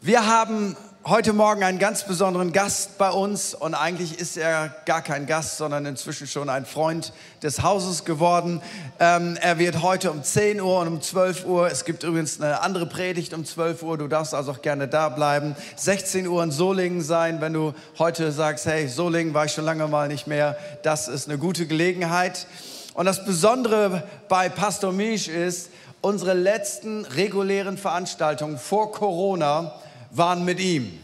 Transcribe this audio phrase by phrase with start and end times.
[0.00, 5.02] Wir haben heute Morgen einen ganz besonderen Gast bei uns und eigentlich ist er gar
[5.02, 8.62] kein Gast, sondern inzwischen schon ein Freund des Hauses geworden.
[9.00, 12.60] Ähm, er wird heute um 10 Uhr und um 12 Uhr, es gibt übrigens eine
[12.60, 16.52] andere Predigt um 12 Uhr, du darfst also auch gerne da bleiben, 16 Uhr in
[16.52, 20.56] Solingen sein, wenn du heute sagst, hey, Solingen war ich schon lange mal nicht mehr,
[20.84, 22.46] das ist eine gute Gelegenheit.
[22.94, 25.70] Und das Besondere bei Pastor Misch ist,
[26.00, 29.74] unsere letzten regulären Veranstaltungen vor Corona
[30.10, 30.98] waren mit ihm.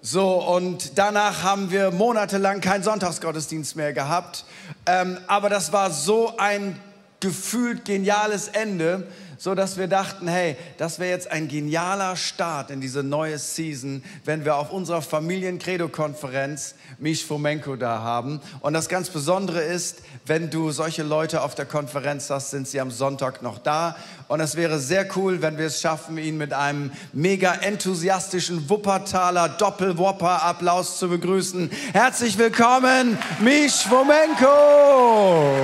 [0.00, 4.44] So, und danach haben wir monatelang keinen Sonntagsgottesdienst mehr gehabt.
[4.84, 6.76] Ähm, aber das war so ein
[7.20, 9.06] gefühlt geniales Ende,
[9.42, 14.04] so dass wir dachten, hey, das wäre jetzt ein genialer Start in diese neue Season,
[14.24, 18.40] wenn wir auf unserer Familien-Credo-Konferenz Mish Fomenko da haben.
[18.60, 22.80] Und das ganz Besondere ist, wenn du solche Leute auf der Konferenz hast, sind sie
[22.80, 23.96] am Sonntag noch da.
[24.28, 29.48] Und es wäre sehr cool, wenn wir es schaffen, ihn mit einem mega enthusiastischen Wuppertaler
[29.48, 31.68] Doppelwopper-Applaus zu begrüßen.
[31.92, 35.56] Herzlich willkommen, Mish Fomenko!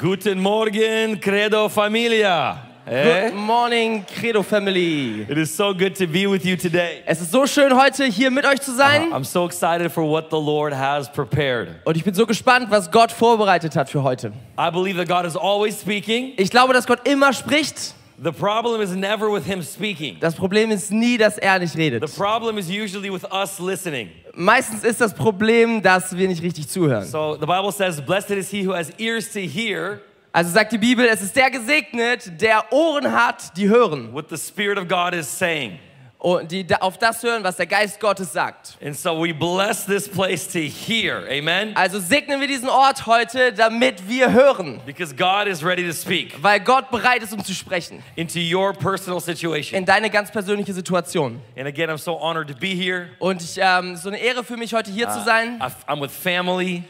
[0.00, 2.56] Guten Morgen, Credo Familia.
[2.86, 3.28] Eh?
[3.28, 5.26] Good morning, Credo Family.
[5.28, 7.02] It is so good to be with you today.
[7.04, 9.12] Es ist so schön, heute hier mit euch zu sein.
[9.12, 11.68] I'm so excited for what the Lord has prepared.
[11.84, 14.32] Und ich bin so gespannt, was Gott vorbereitet hat für heute.
[14.58, 16.32] I believe that God is always speaking.
[16.38, 17.94] Ich glaube, dass Gott immer spricht.
[18.22, 20.18] The problem is never with Him speaking.
[20.20, 22.16] Das Problem ist nie, dass er nicht The redet.
[22.16, 24.10] problem is usually with us listening.
[24.34, 27.04] Meistens ist das Problem, dass wir nicht richtig zuhören.
[27.04, 30.00] So the Bible says, Blessed is he who has ears to hear
[30.32, 34.12] Also sagt die Bibel, es ist der gesegnet, der Ohren hat, die hören.
[34.12, 35.78] what the Spirit of God is saying.
[36.24, 38.78] Und die auf das hören, was der Geist Gottes sagt.
[38.82, 41.22] And so we bless this place to hear.
[41.30, 41.76] Amen?
[41.76, 44.80] Also segnen wir diesen Ort heute, damit wir hören.
[44.86, 48.02] Because God is ready to speak Weil Gott bereit ist, um zu sprechen.
[48.16, 49.78] into your personal situation.
[49.78, 51.42] In deine ganz persönliche Situation.
[51.58, 53.10] And again, I'm so honored to be here.
[53.18, 55.60] Und ich, ähm, so eine Ehre für mich, heute hier zu sein.
[55.86, 56.84] I'm with family.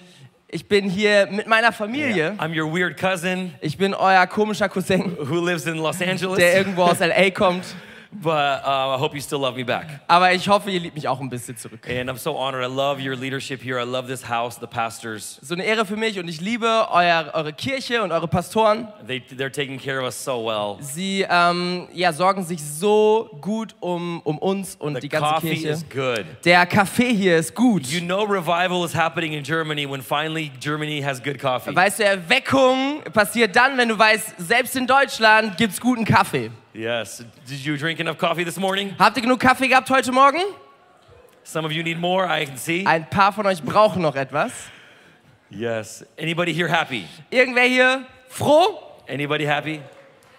[0.46, 2.36] Ich bin hier mit meiner Familie.
[2.38, 6.36] I'm your weird cousin Ich bin euer komischer Cousin, who lives in Los Angeles.
[6.38, 7.30] der irgendwo aus L.A.
[7.32, 7.64] kommt.
[8.22, 9.86] But uh, I hope you still love me back.
[10.08, 11.88] Aber ich hoffe, ihr liebt mich auch ein bisschen zurück.
[11.88, 12.62] And I'm so honored.
[12.64, 13.78] I love your leadership here.
[13.80, 15.38] I love this house, the pastors.
[15.42, 18.88] So eine Ehre für mich und ich liebe euer, eure Kirche und eure Pastoren.
[19.06, 20.76] They, they're taking care of us so well.
[20.80, 25.54] Sie ähm, ja, sorgen sich so gut um, um uns und The die ganze coffee
[25.54, 25.68] Kirche.
[25.70, 26.24] is good.
[26.44, 27.86] Der Kaffee hier ist gut.
[27.86, 31.74] You know, revival is happening in Germany when finally Germany has good coffee.
[31.74, 36.50] Weißt du, Erweckung passiert dann, wenn du weißt, selbst in Deutschland gibt's guten Kaffee.
[36.74, 37.22] Yes.
[37.46, 38.96] Did you drink enough coffee this morning?
[38.98, 40.40] Habt ihr genug Kaffee gehabt heute Morgen?
[41.44, 42.84] Some of you need more, I can see.
[42.84, 44.52] Ein paar von euch brauchen noch etwas.
[45.50, 46.04] Yes.
[46.18, 47.06] Anybody here happy?
[47.30, 48.80] Irgendwer hier froh?
[49.08, 49.80] Anybody happy?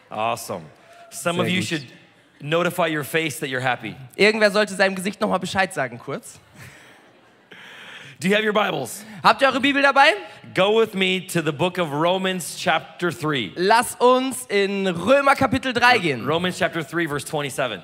[0.09, 0.66] Awesome.
[1.09, 1.69] Some of Sehr you gut.
[1.69, 1.85] should
[2.41, 3.96] notify your face that you're happy.
[4.17, 6.40] Irgendwer sollte seinem Gesicht nochmal Bescheid sagen, kurz.
[8.19, 9.03] Do you have your Bibles?
[9.23, 10.13] Habt ihr eure Bibel dabei?
[10.53, 13.53] Go with me to the book of Romans, chapter 3.
[13.57, 17.81] Lass uns in Römer Kapitel 3 gehen, Romans chapter 3, verse 27.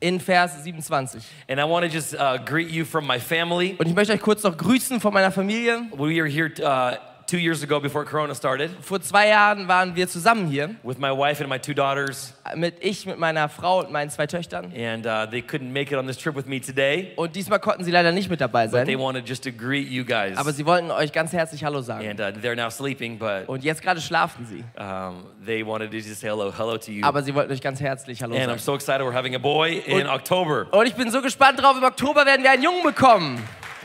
[0.00, 1.22] in Vers 27.
[1.46, 3.76] And I want to just uh, greet you from my family.
[3.78, 5.90] Und ich möchte euch kurz noch grüßen von meiner Familie.
[5.92, 6.96] We are here uh,
[7.30, 11.10] two years ago before Corona started Vor zwei Jahren waren wir zusammen hier, with my
[11.10, 14.72] wife and my two daughters, mit ich, mit meiner Frau und meinen zwei Töchtern.
[14.76, 17.12] and uh, they couldn't make it on this trip with me today.
[17.16, 18.98] Und diesmal konnten sie leider nicht mit dabei But they sein.
[19.00, 20.36] wanted just to greet you guys.
[20.36, 22.06] Aber sie wollten euch ganz herzlich Hallo sagen.
[22.08, 24.64] And uh, they're now sleeping, but Und jetzt gerade schlafen sie.
[24.82, 27.04] um, they wanted to just say hello, hello to you.
[27.04, 28.58] Aber sie wollten euch ganz herzlich Hallo And I'm sagen.
[28.58, 29.02] so excited.
[29.06, 30.66] We're having a boy in Und- October.
[30.72, 33.36] Und ich bin so gespannt drauf, im Oktober werden wir einen Jungen bekommen.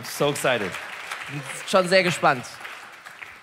[0.02, 0.72] I'm so excited.
[1.68, 2.44] Schon sehr gespannt.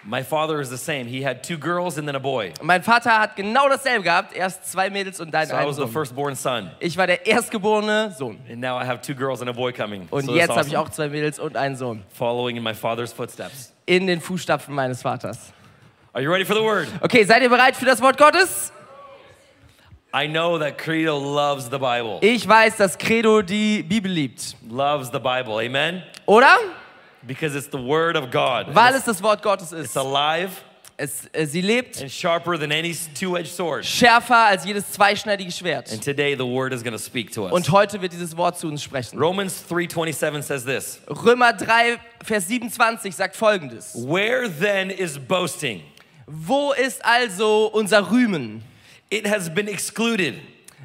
[0.05, 1.05] My father is the same.
[1.07, 2.53] He had two girls and then a boy.
[2.61, 4.35] Mein Vater hat genau dasselbe gehabt.
[4.35, 5.93] Erst zwei Mädels und dann So I einen was the Sohn.
[5.93, 6.71] firstborn son.
[6.81, 8.41] Ich war der erstgeborene Sohn.
[8.51, 10.09] And now I have two girls and a boy coming.
[10.11, 10.89] Und so jetzt that's habe ich awesome.
[10.89, 12.03] auch zwei Mädels und einen Sohn.
[12.13, 13.73] Following in my father's footsteps.
[13.87, 15.53] In den Fußstapfen meines Vaters.
[16.13, 16.89] Are you ready for the word?
[17.01, 18.72] Okay, seid ihr bereit für das Wort Gottes?
[20.15, 22.19] I know that Credo loves the Bible.
[22.21, 24.57] Ich weiß, dass Credo die Bibel liebt.
[24.69, 25.65] loves the Bible.
[25.65, 26.03] Amen?
[26.27, 26.57] Oder?
[27.27, 28.74] Because it's the word of God.
[28.74, 29.97] Weil it's, es das Wort Gottes it's ist.
[29.97, 30.51] alive
[30.98, 33.84] Es, äh, sie lebt and sharper than any two-edged sword.
[33.84, 35.91] schärfer als jedes zweischneidige Schwert.
[35.91, 37.53] And today the word is going to speak to us.
[37.53, 39.19] Und heute wird dieses Wort zu uns sprechen.
[39.19, 41.01] Romans 3:27 says this.
[41.09, 43.95] Römer 3, Vers 27 sagt folgendes.
[43.95, 45.83] Where then is boasting?
[46.27, 48.63] Wo ist also unser Rühmen?
[49.10, 50.34] It has been excluded.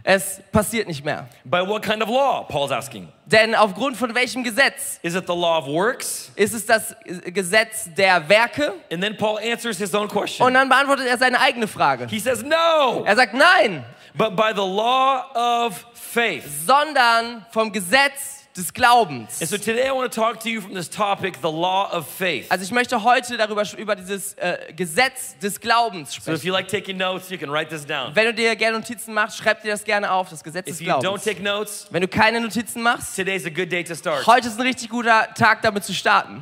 [0.09, 1.27] Es passiert nicht mehr.
[1.43, 2.45] By what kind of law?
[2.47, 3.09] Paul's asking.
[3.25, 4.99] Denn aufgrund von welchem Gesetz?
[5.01, 6.31] Is it the law of works?
[6.37, 6.95] Ist es das
[7.25, 8.75] Gesetz der Werke?
[8.89, 10.47] And then Paul answers his own question.
[10.47, 12.07] Und dann beantwortet er seine eigene Frage.
[12.09, 13.83] He says, No, Er sagt nein,
[14.13, 16.45] but by the law of faith.
[16.65, 19.39] sondern vom Gesetz des Glaubens.
[19.39, 22.07] And so today I want to talk to you from this topic, the law of
[22.07, 22.47] faith.
[22.49, 26.47] Also ich möchte heute darüber über dieses äh, Gesetz des Glaubens So if sprechen.
[26.47, 28.15] you like taking notes, you can write this down.
[28.15, 30.87] Wenn du dir gerne Notizen machst, schreib dir das gerne auf, das Gesetz des If
[30.87, 31.23] you don't Glaubens.
[31.23, 34.25] take notes, Wenn du keine Notizen machst, today's a good day to start.
[34.25, 36.41] heute ist ein richtig guter Tag, damit zu starten.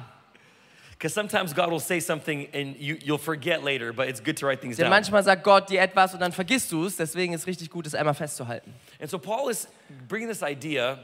[0.97, 4.47] Because sometimes God will say something and you, you'll forget later, but it's good to
[4.47, 4.91] write things Denn down.
[4.91, 7.85] manchmal sagt Gott dir etwas und dann vergisst du es, deswegen ist es richtig gut,
[7.85, 8.73] es einmal festzuhalten.
[9.01, 9.67] And so Paul is
[10.07, 10.97] bringing this idea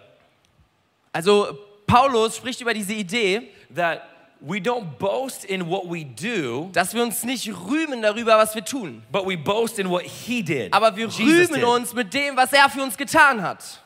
[1.14, 4.02] Also Paulus spricht über diese Idee, that
[4.40, 8.64] we don't boast in what we do, dass wir uns nicht rühmen darüber, was wir
[8.64, 10.74] tun, but we boast in what he did.
[10.74, 11.20] aber wir Jesus
[11.50, 11.64] rühmen did.
[11.64, 13.82] uns mit dem, was er für uns getan hat.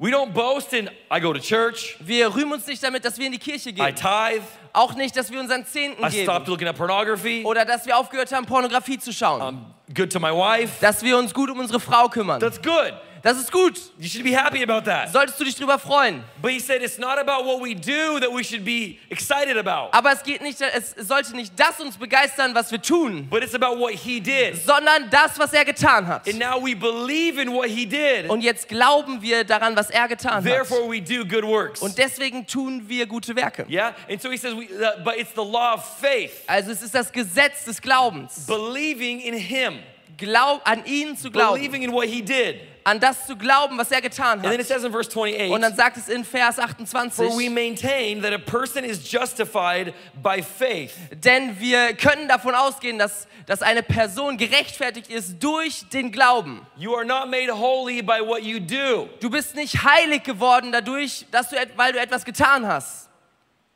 [0.00, 3.26] We don't boast in I go to church, Wir rühmen uns nicht damit, dass wir
[3.26, 3.94] in die Kirche I gehen.
[3.96, 4.42] tithe,
[4.72, 6.50] Auch nicht, dass wir unseren Zehnten I stopped geben.
[6.52, 9.42] looking at pornography, Oder dass wir aufgehört haben, Pornografie zu schauen.
[9.42, 10.74] I'm good to my wife.
[10.80, 12.38] Dass wir uns gut um unsere Frau kümmern.
[12.40, 12.94] That's good.
[13.22, 13.74] Das ist gut.
[13.98, 15.12] You should be happy about that.
[15.12, 16.22] Solltest du dich drüber freuen.
[16.40, 19.88] But he said it's not about what we do that we should be excited about,
[19.92, 23.54] Aber es geht nicht, es sollte nicht das uns begeistern, was wir tun, but it's
[23.54, 24.56] about what he did.
[24.64, 26.28] sondern das, was er getan hat.
[26.28, 28.28] And now we believe in what he did.
[28.30, 30.44] Und jetzt glauben wir daran, was er getan hat.
[30.44, 31.80] Therefore, we do good works.
[31.82, 33.66] Und deswegen tun wir gute Werke.
[33.68, 33.94] Yeah?
[34.08, 36.94] And so he says, we, uh, but it's the law of faith, Also es ist
[36.94, 38.46] das Gesetz des Glaubens.
[38.46, 39.80] believing in him,
[40.16, 41.54] Glaub, an ihn zu glauben.
[41.60, 42.60] believing in what he did.
[42.88, 44.66] An das zu glauben, was er getan And then it hat.
[44.68, 48.32] says in verse 28, Und dann sagt es in Vers 28, for we maintain that
[48.32, 49.92] a person is justified
[50.22, 50.92] by faith.
[51.24, 56.66] denn wir können davon ausgehen, dass, dass eine Person gerechtfertigt ist durch den Glauben.
[56.76, 59.08] You are not made holy by what you do.
[59.20, 63.08] Du bist nicht heilig geworden dadurch, dass du, et- weil du etwas getan hast.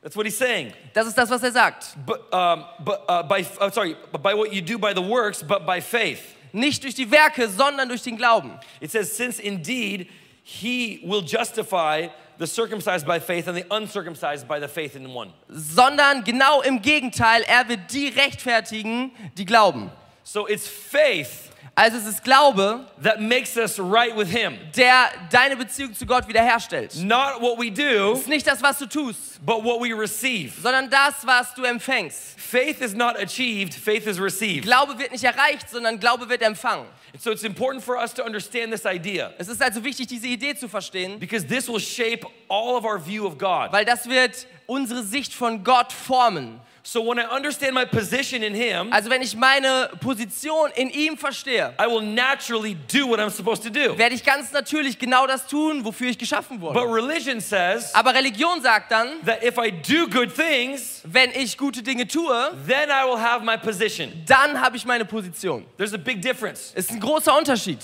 [0.02, 0.72] That's what he's saying.
[0.94, 1.94] Das ist das, was er sagt.
[2.04, 5.64] But, um, but uh, by, uh, sorry, by what you do by the works, but
[5.64, 6.20] by faith.
[6.52, 8.58] Nicht durch die Werke, sondern durch den Glauben.
[8.80, 10.08] It says, since indeed
[10.42, 12.08] he will justify
[12.38, 15.32] the circumcised by faith and the uncircumcised by the faith in one.
[15.48, 19.90] Sondern genau im Gegenteil, er wird die rechtfertigen, die glauben.
[20.24, 24.58] So it's faith Also es ist Glaube, that makes us right with him.
[24.76, 26.94] der deine Beziehung zu Gott wiederherstellt.
[26.96, 30.52] Not what we do, Es ist nicht das, was du tust, but what we receive.
[30.60, 32.38] sondern das, was du empfängst.
[32.38, 34.64] Faith is not achieved, faith is received.
[34.64, 36.84] Glaube wird nicht erreicht, sondern Glaube wird empfangen.
[37.18, 40.54] So it's important for us to understand this idea Es ist also wichtig, diese Idee
[40.54, 43.72] zu verstehen, because this will shape all of our view of God.
[43.72, 46.60] weil das wird unsere Sicht von Gott formen.
[46.84, 51.16] So when I understand my position in him, Also wenn ich meine Position in ihm
[51.16, 53.96] verstehe, I will naturally do what I'm supposed to do.
[53.96, 56.92] werde ich ganz natürlich genau das tun, wofür ich geschaffen But wurde.
[56.92, 61.82] religion says Aber Religion sagt dann, that if I do good things, wenn ich gute
[61.84, 64.10] Dinge tue, then I will have my position.
[64.26, 65.64] dann habe ich meine Position.
[65.76, 66.72] There's a big difference.
[66.74, 67.78] Ist ein großer Unterschied.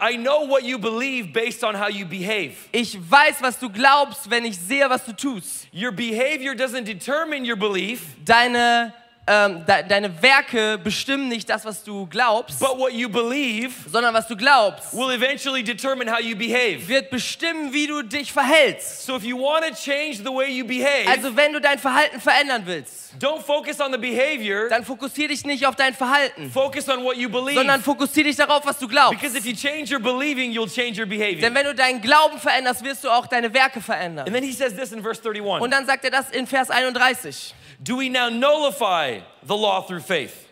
[0.00, 2.68] I know what you believe based on how you behave.
[2.72, 5.66] Ich weiß, was du glaubst, wenn ich sehe, was du tust.
[5.72, 8.92] Your behavior doesn't determine your belief, Deine,
[9.28, 14.14] ähm, de deine Werke bestimmen nicht das, was du glaubst, but what you believe sondern
[14.14, 16.86] was du glaubst, will eventually determine how you behave.
[16.86, 19.04] wird bestimmen, wie du dich verhältst.
[19.04, 22.20] So if you want to change the way you behave, Also wenn du dein Verhalten
[22.20, 26.88] verändern willst, don't focus on the behavior, dann fokussiere dich nicht auf dein Verhalten, focus
[26.88, 27.54] on what you believe.
[27.58, 29.20] sondern fokussiere dich darauf, was du glaubst.
[29.20, 31.40] Because if you change your believing, you'll change your behavior.
[31.40, 34.26] Denn wenn du deinen Glauben veränderst, wirst du auch deine Werke verändern.
[34.26, 35.62] And then he says this in verse 31.
[35.62, 37.54] Und dann sagt er das in Vers 31.
[37.82, 40.46] Do we now nullify the law through faith?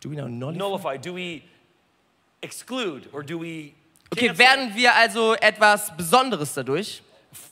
[0.00, 0.58] Do we now Nullify.
[0.58, 0.96] nullify.
[0.96, 1.42] Do we
[2.42, 3.74] exclude or do we
[4.12, 7.02] Okay, werden wir also etwas Besonderes dadurch?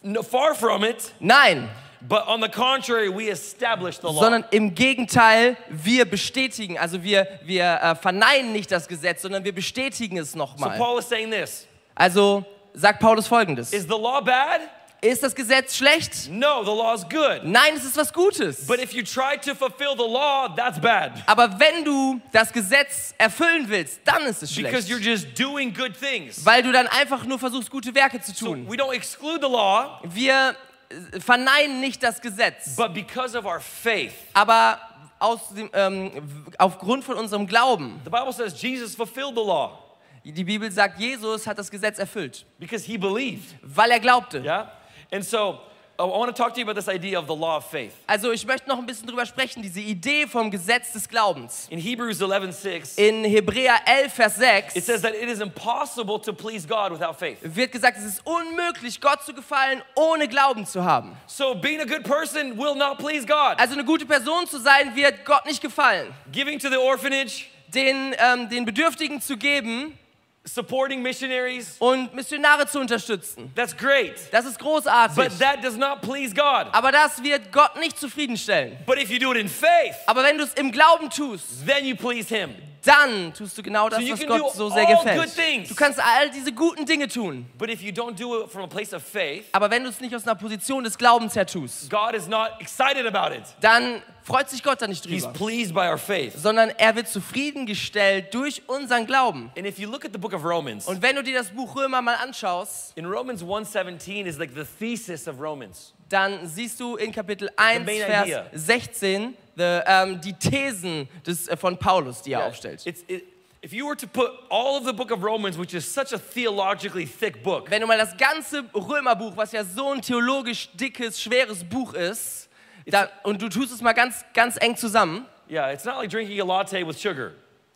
[0.02, 1.68] No, far from it, Nein,
[2.00, 4.22] but on the contrary, we establish the law.
[4.22, 9.52] sondern im Gegenteil, wir bestätigen, also wir, wir äh, verneinen nicht das Gesetz, sondern wir
[9.54, 10.78] bestätigen es nochmal.
[10.78, 10.82] so.
[10.84, 11.66] Paul is saying this.
[11.94, 13.72] Also sagt Paulus folgendes.
[13.72, 14.62] Is the law bad?
[15.02, 16.30] Ist das Gesetz schlecht?
[16.30, 17.42] No, the law is good.
[17.44, 18.66] Nein, es ist was Gutes.
[18.66, 21.12] But if you try to fulfill the law, that's bad.
[21.26, 25.24] Aber wenn du das Gesetz erfüllen willst, dann ist es Because you're schlecht.
[25.26, 26.44] just doing good things.
[26.44, 28.66] Weil du dann einfach nur versuchst, gute Werke zu So tun.
[28.68, 30.56] we don't exclude the law, Wir
[30.88, 34.14] äh, verneinen nicht das Gesetz, but because of our faith.
[34.32, 34.80] aber
[35.18, 36.10] aus dem, ähm,
[36.58, 38.00] aufgrund von unserem Glauben.
[38.04, 39.78] The Bible says Jesus fulfilled the law
[40.24, 43.54] Die Bibel sagt, Jesus hat das Gesetz erfüllt, because he believed.
[43.62, 44.40] weil er glaubte.
[44.40, 44.72] Yeah?
[45.12, 45.60] And so
[45.98, 47.94] I want to talk to you about this idea of the law of faith.
[48.06, 51.68] Also ich möchte noch ein bisschen drüber sprechen, diese Idee vom Gesetz des Glaubens.
[51.70, 56.34] In Hebrews 11:6, In Hebräer 11, Vers 6 it says that it is impossible to
[56.34, 57.38] please God without faith.
[57.42, 61.16] wird gesagt, es ist unmöglich, Gott zu gefallen, ohne Glauben zu haben.
[61.26, 63.58] So being a good person will not please God.
[63.58, 66.12] Also eine gute Person zu sein, wird Gott nicht gefallen.
[66.30, 69.98] Giving to the orphanage, Den, ähm, den Bedürftigen zu geben
[70.46, 73.52] supporting missionaries, und Missionare zu unterstützen.
[73.54, 74.14] that's great.
[74.32, 75.16] Das ist großartig.
[75.16, 76.68] But that does not please God.
[76.72, 78.78] Aber das wird Gott nicht zufriedenstellen.
[78.86, 81.84] But if you do it in faith, Aber wenn du es im Glauben tust, then
[81.84, 82.54] you please Him.
[82.86, 85.70] Dann tust du genau das, So was Gott so sehr gefällt.
[85.70, 87.46] Du kannst all diese guten Dinge tun.
[87.58, 90.00] But if you don't do it from a place of faith, Aber wenn du es
[90.00, 93.42] nicht aus einer Position des Glaubens her tust, God is not excited about it.
[93.60, 95.32] dann freut sich Gott da nicht drüber.
[95.32, 96.34] pleased by our faith.
[96.36, 99.50] Sondern er wird zufriedengestellt durch unseren Glauben.
[99.56, 101.74] And if you look at the book of Romans, Und wenn du dir das Buch
[101.76, 105.92] Römer mal anschaust, in Romans 1:17 is like the thesis of Romans.
[106.08, 108.46] dann siehst du in Kapitel 1, main Vers idea.
[108.52, 112.86] 16 the, ähm, die Thesen des, äh, von Paulus, die er aufstellt.
[112.86, 113.24] It's, it,
[113.64, 116.18] if you were to put all of the book of Romans, which is such a
[116.18, 121.20] theologically thick book, Wenn du mal das ganze Römerbuch, was ja so ein theologisch dickes,
[121.20, 122.48] schweres Buch ist,
[122.86, 126.40] da, und du tust es mal ganz, ganz eng zusammen, yeah, it's not like drinking
[126.40, 127.32] a latte with sugar.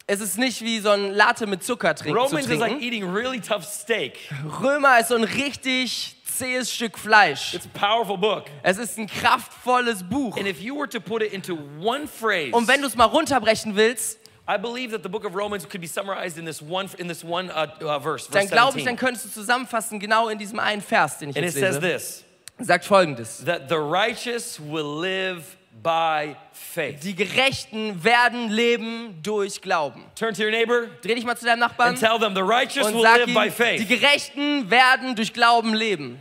[0.06, 2.82] es ist nicht wie so ein Latte mit Zucker trink, zu Romans is like trinken.
[2.82, 4.18] eating really tough steak.
[4.60, 7.54] Römer ist so ein richtig zähes Stück Fleisch.
[7.54, 8.44] It's a powerful book.
[8.62, 10.36] Es ist ein kraftvolles Buch.
[10.36, 13.04] And if you were to put it into one phrase, Und wenn du es mal
[13.04, 14.18] runterbrechen willst,
[14.48, 17.22] I believe that the book of Romans could be summarized in this one in this
[17.22, 18.86] one uh, uh, verse, dann glaube ich, 17.
[18.86, 21.80] dann könntest du zusammenfassen, genau in diesem einen Vers, den ich And it jetzt says
[21.80, 22.24] lese.
[22.58, 23.44] this: Sagt folgendes.
[23.44, 27.00] that the righteous will live by faith.
[27.02, 30.04] Die Gerechten werden leben durch Glauben.
[30.16, 32.92] Turn to your neighbor Dreh dich mal zu deinem Nachbarn and tell them the righteous
[32.92, 33.88] will live ihm, by die faith.
[33.88, 36.18] Gerechten werden durch Glauben leben.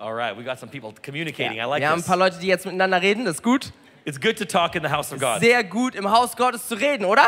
[0.00, 1.60] All right, we got some people communicating.
[1.60, 2.06] I like Wir haben ein this.
[2.08, 3.70] paar Leute, die jetzt miteinander reden, das ist gut.
[4.06, 5.40] It's good to talk in the house of God.
[5.40, 7.26] Sehr gut im Haus Gottes zu reden, oder?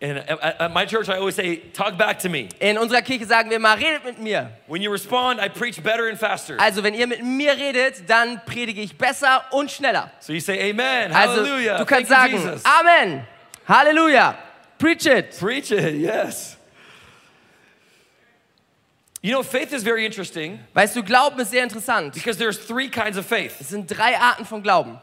[0.00, 3.24] And at, at my church, I always say, "Talk back to me." In unserer Kirche
[3.26, 4.50] sagen wir mal, redet mit mir.
[4.68, 6.60] When you respond, I preach better and faster.
[6.60, 10.10] Also wenn ihr mit mir redet, dann predige ich besser und schneller.
[10.20, 12.62] So you say, "Amen, Also Hallelujah." du Thank kannst you, sagen, Jesus.
[12.64, 13.26] Amen,
[13.66, 14.36] Halleluja,
[14.78, 15.36] preach it.
[15.40, 16.55] Preach it, yes.
[19.26, 22.14] You know, faith is very interesting Weißt du, Glauben ist sehr interessant.
[22.14, 23.54] because there's three kinds of faith.
[23.60, 25.00] Es sind drei Arten von Glauben.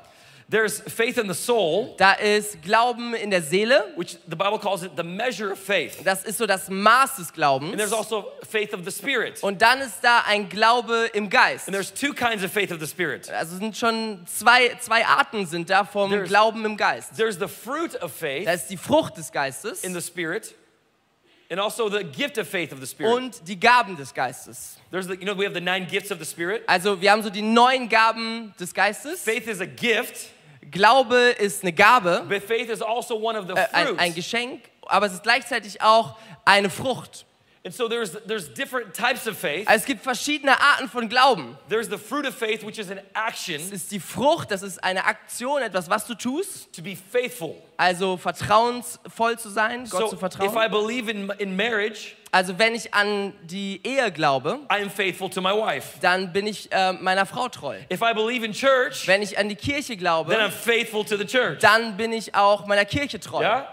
[0.50, 4.82] There's faith in the soul, Da ist Glauben in der Seele, which the Bible calls
[4.84, 5.98] it the measure of faith.
[6.06, 7.75] das ist so das Maß des And Glaubens.
[7.75, 9.44] there's also faith of the spirit.
[9.44, 11.68] Und dann ist da ein Glaube im Geist.
[11.68, 13.30] And there's two kinds of faith of the spirit.
[13.30, 17.10] Also sind schon zwei, zwei Arten sind da vom There's- Glauben im Geist.
[17.18, 20.56] There's the fruit of faith Da ist die Frucht des Geistes in the spirit
[21.54, 23.14] and also the gift of faith of the spirit.
[23.14, 24.78] und die Gaben des Geistes.
[24.90, 26.64] There's the, you know, we have the nine gifts of the spirit.
[26.66, 29.22] Also wir haben so die neun Gaben des Geistes.
[29.22, 30.30] Faith is a gift,
[30.72, 34.16] Glaube ist eine Gabe, but faith is also one of the äh, ein, ein fruits.
[34.16, 37.28] Geschenk, aber es ist gleichzeitig auch eine Frucht.
[37.65, 39.65] And so there's there's different types of faith.
[39.70, 41.58] Also es gibt verschiedene Arten von Glauben.
[41.70, 44.84] There's the fruit of faith, which is an Es action ist die Frucht, das ist
[44.84, 46.74] eine Aktion, etwas, was du tust.
[46.75, 47.55] to be faithful.
[47.77, 50.72] Also vertrauensvoll zu sein, Gott So zu if I vertrauen.
[50.72, 55.39] believe in, in marriage, Also wenn ich an die Ehe glaube, I am faithful to
[55.41, 56.00] my wife.
[56.01, 57.77] dann bin ich äh, meiner Frau treu.
[57.89, 61.15] If I believe in church, Wenn ich an die Kirche then I'm glaube, faithful to
[61.15, 61.60] the church.
[61.62, 63.39] dann bin ich auch meiner Kirche treu.
[63.39, 63.67] Yeah?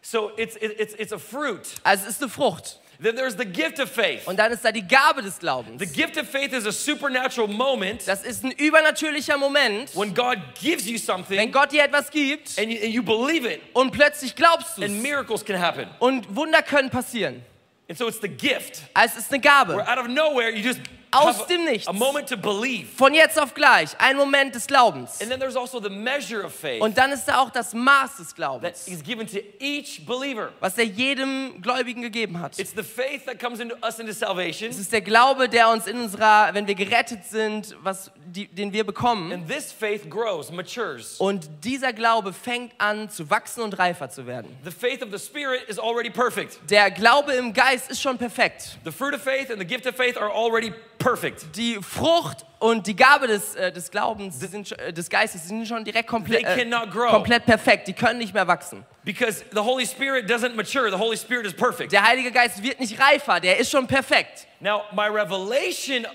[0.00, 1.60] So it's, it- it's, it's a fruit.
[1.84, 2.80] Also es ist eine Frucht.
[3.02, 4.26] Then there's the gift of faith.
[4.26, 5.80] Und dann ist da die Gabe des Glaubens.
[5.80, 10.38] The gift of faith is a supernatural moment Das ist ein übernatürlicher Moment, when God
[10.60, 13.90] gives you wenn something Gott dir etwas gibt and you, and you believe it und
[13.90, 15.02] plötzlich glaubst du and es.
[15.02, 15.88] miracles can happen.
[15.98, 17.42] Und Wunder können passieren.
[17.88, 19.88] And so it's the gift Also es ist eine where Gabe.
[19.88, 20.80] out of nowhere you just
[21.12, 21.86] Aus dem Nichts.
[21.88, 22.88] a moment to believe.
[22.96, 25.20] Von jetzt auf gleich, ein Moment des Glaubens.
[25.20, 28.16] And then there's also the measure of faith Und dann ist da auch das Maß
[28.16, 30.52] des Glaubens, is given to each believer.
[30.60, 32.58] was er jedem Gläubigen gegeben hat.
[32.58, 34.70] It's the faith that comes into us into salvation.
[34.70, 38.72] Es ist der Glaube, der uns in unserer, wenn wir gerettet sind, was, die, den
[38.72, 39.32] wir bekommen.
[39.32, 41.16] And this faith grows, matures.
[41.18, 44.56] Und dieser Glaube fängt an zu wachsen und reifer zu werden.
[44.64, 46.58] The faith of the Spirit is already perfect.
[46.70, 48.78] Der Glaube im Geist ist schon perfekt.
[48.84, 51.56] The fruit of faith and the gift of faith are already perfect.
[51.56, 55.84] Die Frucht und die Gabe des, äh, des Glaubens, sind, äh, des Geistes, sind schon
[55.84, 57.88] direkt komplett, They äh, komplett perfekt.
[57.88, 58.84] Die können nicht mehr wachsen.
[59.04, 61.92] Because the Holy Spirit doesn't mature, the Holy Spirit is perfect.
[61.92, 64.46] Der Heilige Geist wird nicht reifer, der ist schon perfekt.
[64.60, 66.06] Now, my revelation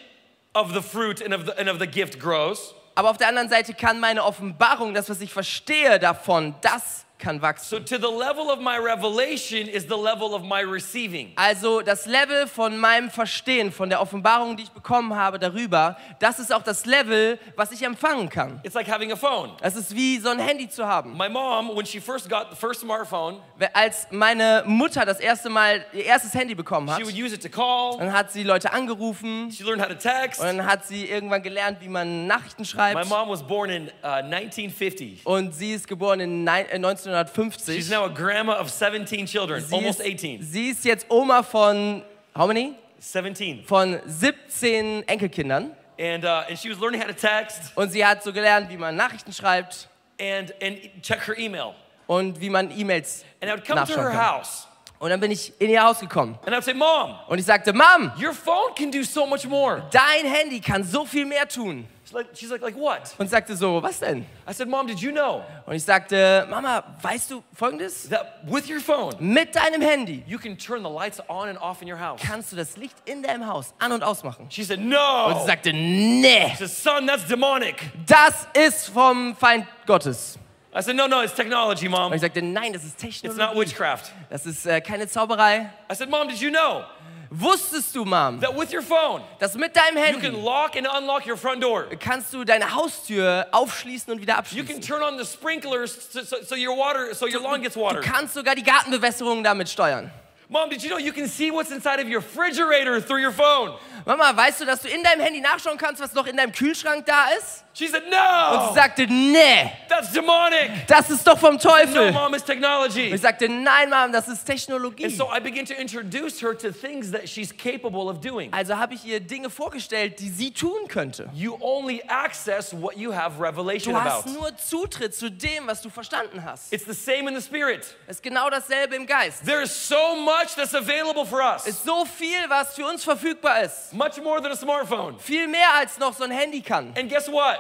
[0.54, 3.48] of the fruit and of the, and of the gift grows, Aber auf der anderen
[3.48, 7.66] Seite kann meine Offenbarung, das, was ich verstehe davon, das kann wachsen.
[7.70, 11.32] So, to the level of my revelation is the level of my receiving.
[11.36, 16.40] Also das Level von meinem Verstehen, von der Offenbarung, die ich bekommen habe darüber, das
[16.40, 18.60] ist auch das Level, was ich empfangen kann.
[18.64, 19.52] It's like having a phone.
[19.62, 21.18] Es ist wie so ein Handy zu haben.
[21.18, 23.40] My mom, when she first got the first smartphone,
[23.74, 27.42] Als meine Mutter das erste Mal ihr erstes Handy bekommen hat, she would use it
[27.42, 27.98] to call.
[27.98, 30.40] dann hat sie Leute angerufen She learned how to text.
[30.40, 33.10] und dann hat sie irgendwann gelernt, wie man Nachrichten My schreibt.
[33.10, 35.26] mom was born in uh, 1950.
[35.26, 36.78] Und sie ist geboren in nein- äh,
[37.12, 37.74] 1950.
[37.76, 40.42] She's now a grandma of 17 children, Sie almost ist, 18.
[40.44, 42.04] sie ist jetzt Oma von,
[42.38, 42.74] how many?
[43.00, 43.64] 17.
[43.66, 45.72] Von 17 Enkelkindern.
[46.00, 48.78] And, uh, and she was learning how to text Und sie hat so gelernt, wie
[48.78, 49.88] man Nachrichten schreibt
[50.20, 51.74] and, and check her email.
[52.08, 54.38] und wie man E-Mails And I would come to nachschauen her kann.
[54.40, 54.68] house
[55.00, 56.38] Und dann bin ich in ihr Haus gekommen.
[56.46, 59.46] and I would say, Mom, Und ich sagte, Mom, your phone can do so much
[59.48, 59.84] more.
[59.92, 61.88] dein Handy kann so viel mehr tun.
[62.34, 63.14] She's like, like, what?
[63.18, 64.26] Und sagte so, was denn?
[64.50, 68.08] I said, Mom, did you know Und ich sagte, Mama, weißt du Folgendes?
[68.10, 71.82] that with your phone, Mit deinem Handy you can turn the lights on and off
[71.82, 72.22] in your house?
[72.22, 74.48] kannst du das Licht in deinem Haus an- und ausmachen.
[74.50, 75.38] She said, Und No.
[75.42, 77.76] sie sagte, nee, She said, Son, that's demonic.
[78.08, 80.40] das ist vom Feind Gottes.
[80.78, 82.14] I said, No, no, it's technology, Und Mom.
[82.14, 83.60] ich sagte, nein, das ist It's not Technologie.
[83.60, 84.12] witchcraft.
[84.30, 85.72] Das ist äh, keine Zauberei.
[85.92, 86.84] I said, Mom, did you know
[87.30, 90.88] Wusstest du, Mom, that with your phone, dass mit deinem you can Handy lock and
[90.88, 91.86] unlock your front door?
[92.00, 94.82] kannst du deine Haustür aufschließen und wieder You can abschließen?
[94.82, 98.34] turn on the sprinklers so, so, so your water, so your lawn gets Du kannst
[98.34, 100.10] sogar die Gartenbewässerung damit steuern.
[100.50, 103.74] Mom, did you know you can see what's inside of your refrigerator through your phone?
[104.06, 107.06] Mama, weißt du, dass du in deinem Handy nachschauen kannst, was noch in deinem Kühlschrank
[107.06, 107.66] da ist?
[107.74, 110.88] She said, Und No, sie sagte, nee, that's demonic.
[110.88, 112.12] das ist doch vom No, Teufel.
[112.14, 113.14] Mom, it's Und technology.
[113.14, 115.10] ich sagte, nein, Mom, das ist And Technologie.
[115.10, 118.52] so I began to introduce her to things that she's capable of doing.
[118.54, 121.30] Also habe ich ihr Dinge vorgestellt, die sie tun könnte.
[121.34, 124.10] You only access what you have revelation Du about.
[124.10, 126.72] hast nur Zutritt zu dem, was du verstanden hast.
[126.74, 127.86] It's the same in the spirit.
[128.08, 129.46] Es ist genau dasselbe im Geist.
[129.46, 131.66] There is so much that's available for us.
[131.68, 133.94] ist so viel, was für uns verfügbar ist.
[133.94, 135.20] Much more than a smartphone.
[135.20, 136.94] Viel mehr als noch so ein Handy kann.
[136.98, 137.60] And guess what?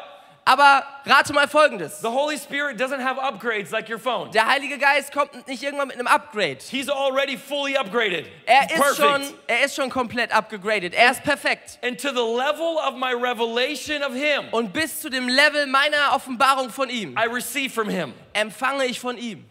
[0.49, 1.99] Aber rate mal Folgendes.
[1.99, 4.31] The Holy Spirit doesn't have upgrades like your phone.
[4.31, 6.59] Der Heilige Geist kommt nicht irgendwann mit einem Upgrade.
[6.71, 8.27] He's already fully upgraded.
[8.45, 9.33] Er ist, schon, perfect.
[9.47, 10.93] er ist schon komplett upgegradet.
[10.93, 11.77] Er ist perfekt.
[11.83, 16.13] And to the level of my revelation of Him, Und bis zu dem Level meiner
[16.15, 18.13] Offenbarung von ihm I receive from Him.
[18.31, 19.43] empfange ich von ihm.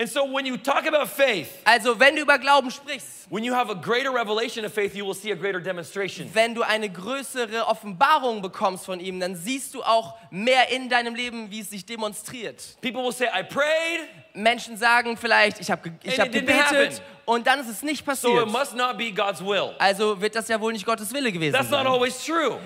[0.00, 3.52] And so when you talk about faith, Also wenn du über Glauben sprichst, when you
[3.52, 6.30] have a greater revelation of faith, you will see a greater demonstration.
[6.32, 11.16] wenn du eine größere Offenbarung bekommst von ihm, dann siehst du auch mehr in deinem
[11.16, 12.76] Leben, wie es sich demonstriert.
[12.80, 17.58] People will say, I prayed, Menschen sagen vielleicht, ich habe ich hab gebetet und dann
[17.58, 18.46] ist es nicht so passiert.
[18.46, 19.74] it must not be God's will.
[19.80, 21.86] Also wird das ja wohl nicht Gottes Wille gewesen That's not sein.
[21.88, 22.60] always true.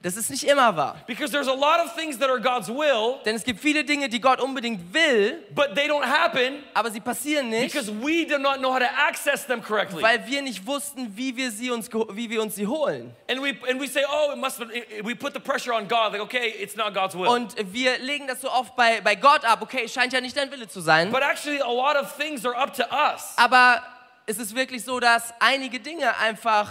[0.00, 0.96] Das ist nicht immer wahr.
[1.08, 4.08] Because there's a lot of things that are God's will, Denn es gibt viele Dinge,
[4.08, 8.38] die Gott unbedingt will, but they don't happen aber sie passieren nicht, because we do
[8.38, 10.00] not know how to access them correctly.
[10.00, 13.12] weil wir nicht wussten, wie wir sie uns, wie wir uns sie holen.
[13.28, 14.60] And we, and we say, oh, it must
[15.02, 17.26] we put the pressure on God, like, okay, it's not God's will.
[17.26, 19.62] Und wir legen das so oft bei, bei Gott ab.
[19.62, 21.10] Okay, es scheint ja nicht dein Wille zu sein.
[21.10, 23.34] But actually, a lot of things are up to us.
[23.36, 23.82] Aber
[24.26, 26.68] es ist wirklich so, dass einige Dinge einfach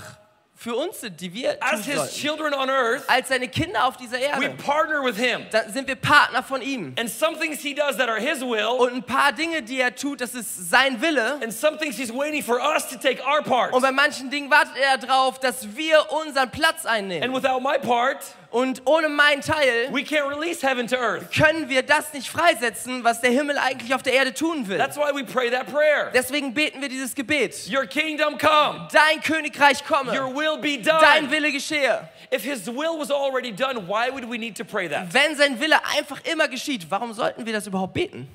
[0.59, 2.13] für uns sind, die wir tun As His sollten.
[2.15, 4.49] children on earth, Als seine Kinder auf dieser we Erde.
[4.65, 5.45] partner with Him.
[5.51, 6.95] Da sind wir Partner von ihm.
[6.99, 9.95] And some things He does that are His will, Und ein paar Dinge, die er
[9.95, 11.39] tut, das ist sein Wille.
[11.43, 13.71] and some things He's waiting for us to take our part.
[13.71, 17.33] Und bei manchen Dingen wartet er darauf, dass wir unseren Platz And einnehmen.
[17.35, 18.17] without my part,
[18.49, 21.31] Und ohne meinen Teil we can't release heaven to earth.
[21.37, 24.77] können wir das nicht freisetzen, was der Himmel eigentlich auf der Erde tun will.
[24.77, 26.09] That's why we pray that prayer.
[26.13, 27.69] Deswegen beten wir dieses Gebet.
[27.69, 30.13] Your kingdom come, Dein Königreich your komme,
[30.47, 31.31] will be dein done.
[31.31, 32.07] Wille geschehe.
[32.31, 35.13] If His will was already done, why would we need to pray that?
[35.13, 38.27] Wenn sein Wille einfach immer geschieht, warum sollten wir das überhaupt beten?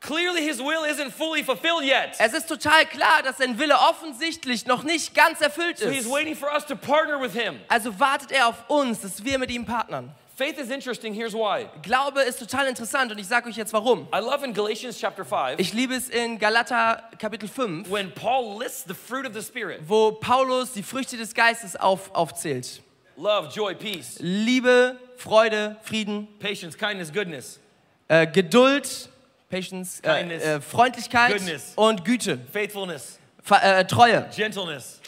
[0.00, 2.16] Clearly, His will isn't fully fulfilled yet.
[2.18, 6.10] Es ist total klar, dass sein Wille offensichtlich noch nicht ganz erfüllt So He's ist.
[6.10, 7.60] waiting for us to partner with Him.
[7.68, 10.10] Also wartet er auf uns, dass wir mit ihm partnern.
[10.40, 11.12] Faith is interesting.
[11.12, 11.68] Here's why.
[11.82, 14.08] Glaube ist total interessant und ich sage euch jetzt warum.
[14.10, 18.58] I love in Galatians chapter 5 Ich liebe es in Galater Kapitel 5, when Paul
[18.58, 22.80] lists the fruit of the Spirit wo Paulus die Früchte des Geistes auf, aufzählt.
[23.18, 27.60] love, joy, peace, Liebe, Freude, Frieden, patience, kindness, goodness,
[28.08, 29.10] äh, Geduld,
[29.50, 31.72] Patience, äh, Kindness, äh, Freundlichkeit Goodness.
[31.76, 35.02] und Güte, faithfulness, Ver äh, Treue, gentleness,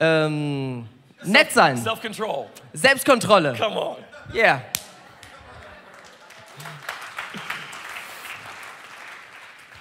[0.00, 0.88] ähm,
[1.22, 2.46] nett sein, self control.
[2.72, 3.54] Selbstkontrolle.
[3.58, 4.03] Come on.
[4.34, 4.60] Yeah.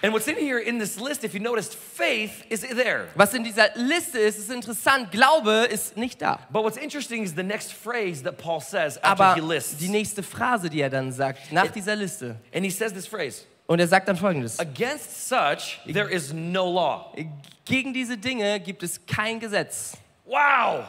[0.03, 3.07] And what's in here in this list, if you noticed, faith is there.
[3.15, 5.11] Was in dieser Liste ist, ist interessant.
[5.11, 6.39] Glaube ist nicht da.
[6.51, 9.77] But what's interesting is the next phrase that Paul says after Aber he lists.
[9.77, 13.45] die nächste Phrase, die er dann sagt, nach dieser Liste, And he says this phrase
[13.65, 14.59] Und er sagt dann folgendes.
[14.59, 17.15] Against such, there is no law.
[17.63, 19.97] Gegen diese Dinge gibt es kein Gesetz.
[20.25, 20.83] Wow.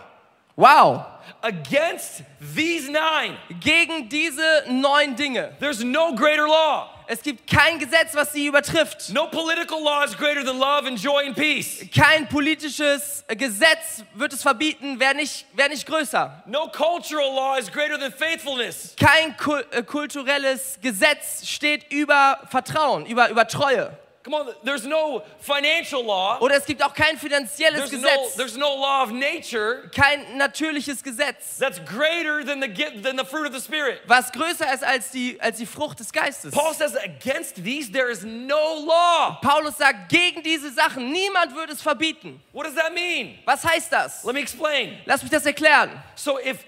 [0.56, 1.06] Wow!
[1.42, 2.22] Against
[2.54, 5.52] these nine, Gegen diese neun Dinge.
[5.60, 6.90] there's no greater law.
[7.06, 9.12] Es gibt kein Gesetz, was sie übertrifft.
[9.12, 11.86] No political law is greater than love and joy and peace.
[11.94, 16.44] Kein politisches Gesetz wird es verbieten, wäre nicht, wär nicht größer.
[16.46, 18.94] No cultural law is greater than faithfulness.
[18.98, 23.94] Kein kul äh, kulturelles Gesetz steht über Vertrauen, über, über Treue.
[24.24, 26.38] Come on, there's no financial law.
[26.40, 30.38] Oder es gibt auch kein finanzielles There's no, Gesetz, there's no law of nature kein
[30.38, 32.68] natürliches Gesetz, that's greater than the,
[33.02, 34.00] than the fruit of the Spirit.
[34.06, 36.54] was größer ist als die, als die Frucht des Geistes.
[36.54, 39.38] Paul says against these there is no law.
[39.42, 42.40] Paulus sagt, gegen diese Sachen, niemand würde es verbieten.
[42.54, 43.38] What does that mean?
[43.44, 44.24] Was heißt das?
[44.24, 44.96] Let me explain.
[45.04, 46.02] Lass mich das erklären.
[46.14, 46.64] So if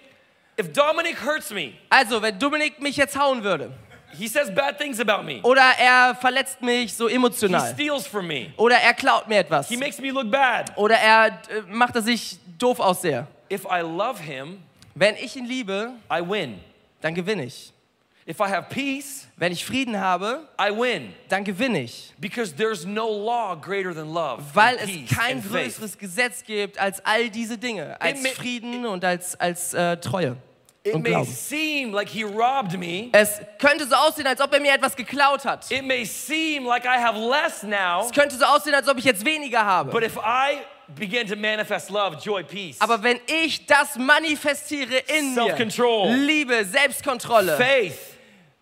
[0.59, 3.73] if Dominic hurts me, Also, wenn Dominik mich jetzt hauen würde
[4.19, 5.41] he says bad things about me.
[5.43, 8.53] oder er verletzt mich so He emotional steals from me.
[8.57, 10.77] oder er klaut mir etwas He makes me look bad.
[10.77, 13.27] oder er äh, macht, dass ich doof aussehe.
[13.51, 14.63] If I love him,
[14.95, 16.59] Wenn ich ihn liebe, I win.
[17.01, 17.73] dann gewinne ich.
[18.29, 21.15] If I have peace, Wenn ich Frieden habe, I win.
[21.29, 22.13] dann gewinne ich.
[22.19, 24.43] Because there's no law greater than love.
[24.53, 25.53] Weil es kein and faith.
[25.77, 30.37] größeres Gesetz gibt als all diese Dinge, als Frieden und als, als äh, Treue
[30.87, 33.11] It may seem like he robbed me.
[33.13, 35.71] Es könnte so aussehen, als ob er mir etwas geklaut hat.
[35.71, 38.05] It may seem like I have less now.
[38.05, 39.91] Es könnte so aussehen, als ob ich jetzt weniger habe.
[39.91, 40.59] But if I
[40.95, 45.57] begin to manifest love, joy, peace, Aber wenn ich das manifestiere in mir.
[46.09, 47.99] Liebe, Selbstkontrolle, faith,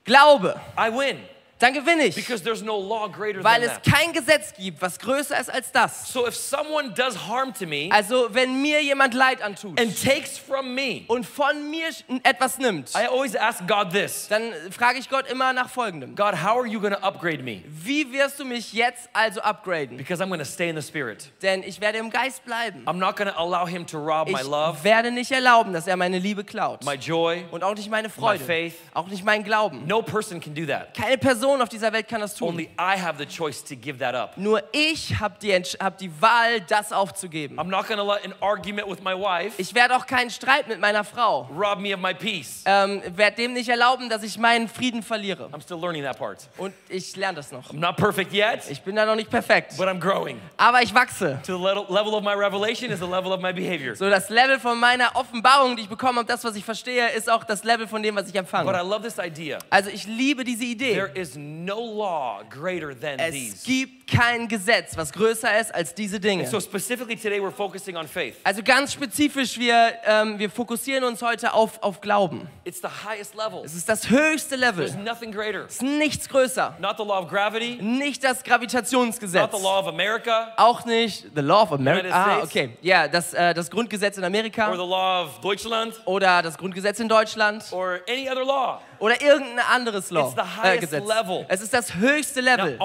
[0.04, 1.18] Glaube, I win.
[1.58, 2.14] Dann gewinne ich.
[2.14, 5.70] Because there's no law greater Weil than es kein Gesetz gibt, was größer ist als
[5.72, 6.12] das.
[6.12, 10.36] So if someone does harm to me Also wenn mir jemand Leid antut and takes
[10.36, 11.88] from me, und von mir
[12.22, 16.14] etwas nimmt, I always ask God this dann frage ich Gott immer nach Folgendem.
[16.16, 17.62] God, how are you going to upgrade me?
[17.66, 19.96] Wie wirst du mich jetzt also upgraden?
[19.96, 21.30] Because I'm going to stay in the Spirit.
[21.42, 22.82] Denn ich werde im Geist bleiben.
[22.86, 25.86] I'm not going to allow Him to rob my Ich love, werde nicht erlauben, dass
[25.86, 26.84] er meine Liebe klaut.
[26.84, 27.44] my joy.
[27.50, 28.42] Und auch nicht meine Freude.
[28.44, 28.74] faith.
[28.92, 29.86] Auch nicht meinen Glauben.
[29.86, 30.94] No person can do that.
[30.94, 32.48] Keine Person auf dieser Welt kann das tun.
[32.48, 34.37] Only I have the choice to give that up.
[34.37, 37.59] Nur ich habe die, hab die Wahl, das aufzugeben.
[37.59, 41.04] I'm not let an argument with my wife Ich werde auch keinen Streit mit meiner
[41.04, 41.48] Frau.
[41.57, 42.62] rob me of my peace.
[42.66, 45.48] Ähm, werde dem nicht erlauben, dass ich meinen Frieden verliere.
[45.52, 46.48] I'm still learning that part.
[46.59, 47.70] Und ich lerne das noch.
[47.72, 49.76] I'm not perfect yet, Ich bin da noch nicht perfekt.
[49.76, 50.40] but I'm growing.
[50.57, 51.40] Aber ich wachse.
[51.46, 53.94] To the le- level of my revelation is the level of my behavior.
[53.94, 57.30] So das Level von meiner Offenbarung, die ich bekomme, und das, was ich verstehe, ist
[57.30, 58.72] auch das Level von dem, was ich But I empfange.
[58.83, 59.59] love this idea.
[59.70, 60.94] Also ich liebe diese Idee.
[60.94, 63.64] There is no law greater than Es these.
[63.64, 66.47] gibt kein Gesetz, was größer ist als diese Dinge.
[66.47, 68.37] So specifically today we're focusing on faith.
[68.44, 72.47] Also ganz spezifisch, wir, ähm, wir fokussieren uns heute auf, auf Glauben.
[72.64, 73.62] It's the highest level.
[73.64, 75.03] Es ist das höchste There's Level.
[75.05, 75.64] nothing greater.
[75.66, 76.77] Es ist nichts größer.
[76.81, 79.51] Not the law of gravity, Nicht das not Gravitationsgesetz.
[79.57, 82.09] the law of America, Auch nicht the Law of America.
[82.14, 82.77] Ah, okay.
[82.83, 87.01] Ja, das, äh, das Grundgesetz in or Amerika the law of Deutschland, oder das Grundgesetz
[87.01, 88.81] in Deutschland or any other law.
[89.04, 91.06] Oder irgendein anderes Law, highest Gesetz.
[91.06, 91.44] level.
[91.48, 92.76] Es ist das höchste Now, Level.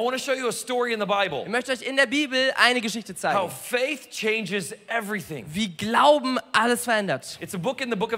[1.08, 1.44] Bible.
[1.44, 3.40] Ich möchte euch in der Bibel eine Geschichte zeigen,
[5.48, 7.38] wie Glauben alles verändert.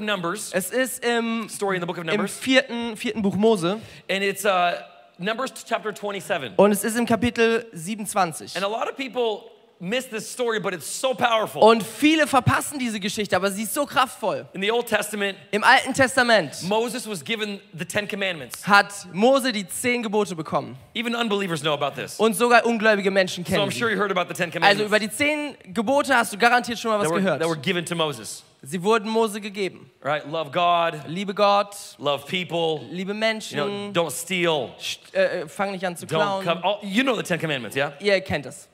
[0.06, 4.72] Numbers, Es ist im, of im Numbers, vierten, vierten Buch Mose and it's uh,
[5.20, 6.54] Numbers chapter 27.
[6.58, 8.56] und es ist im Kapitel 27.
[8.56, 9.52] And a lot of people
[9.82, 11.62] miss this story, but it's so powerful.
[11.64, 14.46] Und viele verpassen diese Geschichte, aber sie ist so kraftvoll.
[14.54, 18.66] In the Old Testament, Im Alten Testament Moses was given the Ten Commandments.
[18.68, 20.78] hat Mose die zehn Gebote bekommen.
[20.94, 22.20] Even unbelievers know about this.
[22.20, 24.88] Und sogar ungläubige Menschen So I'm kennen sure you heard about the Ten Also Commandments
[24.88, 27.64] über die zehn Gebote hast du garantiert schon mal was that, were, that were gehört.
[27.64, 28.44] given to Moses.
[28.64, 29.90] Sie wurden Mose gegeben.
[30.04, 30.24] Right?
[30.30, 35.72] Love God, Liebe Gott, love people, liebe you know, Menschen, don't steal, st- äh, fang
[35.72, 36.46] nicht an zu don't klauen.
[36.46, 36.64] come.
[36.64, 37.94] All, you know the Ten Commandments, yeah?
[38.00, 38.68] Ihr kennt das.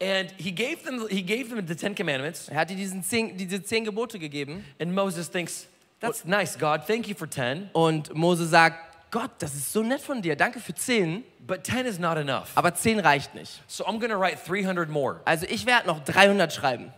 [0.00, 3.36] And he gave them he gave them the Ten Commandments, Er hat dir diesen zehn,
[3.36, 5.66] diese zehn Gebote gegeben and Moses thinks,
[6.00, 6.86] That's nice, God.
[6.86, 7.70] Thank you for 10.
[7.72, 11.86] und Mose sagt, Gott, das ist so nett von dir, danke für zehn, But 10
[11.86, 12.50] is not enough.
[12.54, 13.62] aber zehn reicht nicht.
[13.66, 15.20] So I'm to write 300 more.
[15.24, 16.92] Also ich werde noch 300 schreiben.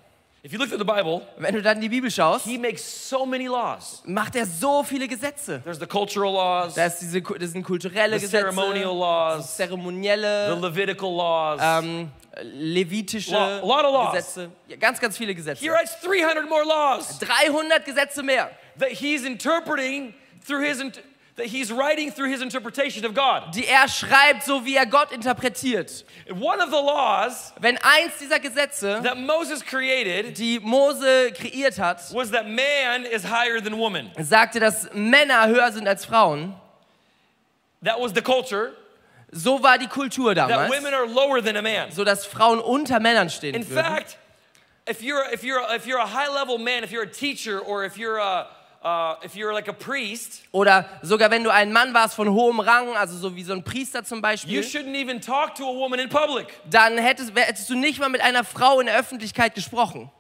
[0.45, 3.09] If you look through the Bible, Wenn du dann in die Bibel schaust, he makes
[3.09, 4.03] so many laws.
[4.07, 5.61] macht er so viele Gesetze.
[5.65, 9.65] There's the cultural laws, Da ist diese, das sind kulturelle the Gesetze, ceremonial laws, the
[9.65, 11.61] zeremonielle, Levitical laws.
[11.61, 14.13] ähm, levitische Law- a lot of laws.
[14.15, 14.51] Gesetze.
[14.69, 15.61] Ja, ganz, ganz viele Gesetze.
[15.61, 20.15] he writes 300 more laws 300 Gesetze mehr, that he's interpreting
[20.47, 21.01] through his int-
[21.39, 23.53] that he's writing through his interpretation of God.
[23.55, 26.05] die er schreibt, so wie er Gott interpretiert.
[26.31, 32.01] One of the laws Wenn eins dieser Gesetze, that Moses created die Mose kreiert hat,
[32.13, 34.11] was that man is higher than woman.
[34.19, 36.55] sagte, dass Männer höher sind als Frauen,
[37.83, 38.73] That was the culture.
[39.31, 41.91] So war die Kultur that damals, women are lower than a man.
[41.93, 43.85] so dass Frauen unter Männern stehen In würden.
[43.85, 44.19] fact,
[44.87, 47.85] if you're if you're if you're a high level man, if you're a teacher, or
[47.85, 48.47] if you're a
[48.83, 52.61] uh, if you're like a priest, Oder sogar wenn du ein Mann warst von hohem
[52.61, 55.75] Rang, also so wie so ein Priester zum you Beispiel, shouldn't even talk to a
[55.75, 56.47] woman in public.
[56.71, 60.11] dann hättest, hättest du nicht mal mit einer Frau in der Öffentlichkeit gesprochen.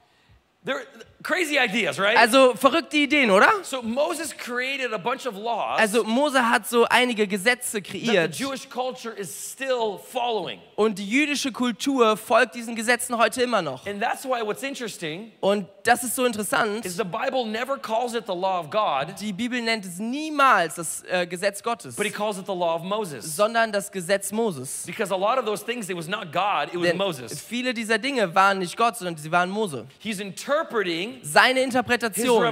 [0.66, 0.82] They're
[1.28, 2.16] crazy ideas, right?
[2.16, 3.50] Also verrückte Ideen, oder?
[3.62, 7.98] so Moses created a bunch of laws Also Mose hat so einige Gesetze that the
[7.98, 10.60] kreiert Jewish culture is still following.
[10.76, 13.86] und die jüdische Kultur folgt diesen Gesetzen heute immer noch.
[13.86, 16.84] And that's why what's interesting Und das ist so interessant.
[16.86, 20.76] is the Bible never calls it the law of God, Die Bibel nennt es niemals
[20.76, 23.36] das äh, Gesetz Gottes, but he calls it the law of Moses.
[23.36, 24.84] sondern das Gesetz Moses.
[24.86, 27.40] Because a lot of those things, it was not God, it was Denn Moses.
[27.40, 29.86] viele dieser Dinge waren nicht Gott, sondern sie waren Mose.
[29.98, 32.42] He's interpreting Seine Interpretation,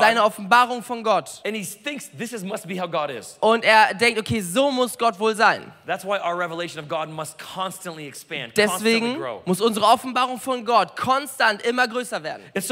[0.00, 1.40] seine Offenbarung von Gott.
[1.44, 3.36] and he thinks this is, must be how God is.
[3.40, 5.72] Und er denkt, okay, so muss Gott wohl sein.
[5.86, 9.42] That's why our revelation of God must constantly expand, constantly Deswegen grow.
[9.44, 12.42] muss unsere Offenbarung von Gott konstant immer größer werden.
[12.54, 12.64] And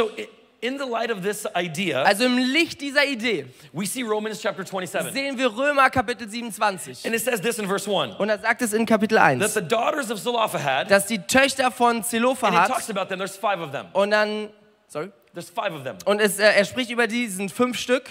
[0.61, 4.65] in the light of this idea, Also im Licht dieser Idee we see Romans chapter
[4.65, 5.13] 27.
[5.13, 7.07] sehen wir Römer Kapitel 27.
[7.07, 9.55] And it says this in verse 1 Und da sagt es in Kapitel that 1,
[9.55, 13.37] the daughters of Zelophehad, dass die Töchter von and he Zelophehad talks about them, there's
[13.37, 13.87] five of them.
[13.93, 14.51] und dann,
[14.91, 15.97] sorry, There's five of them.
[16.05, 18.05] und es, äh, er spricht über die, sind fünf Stück.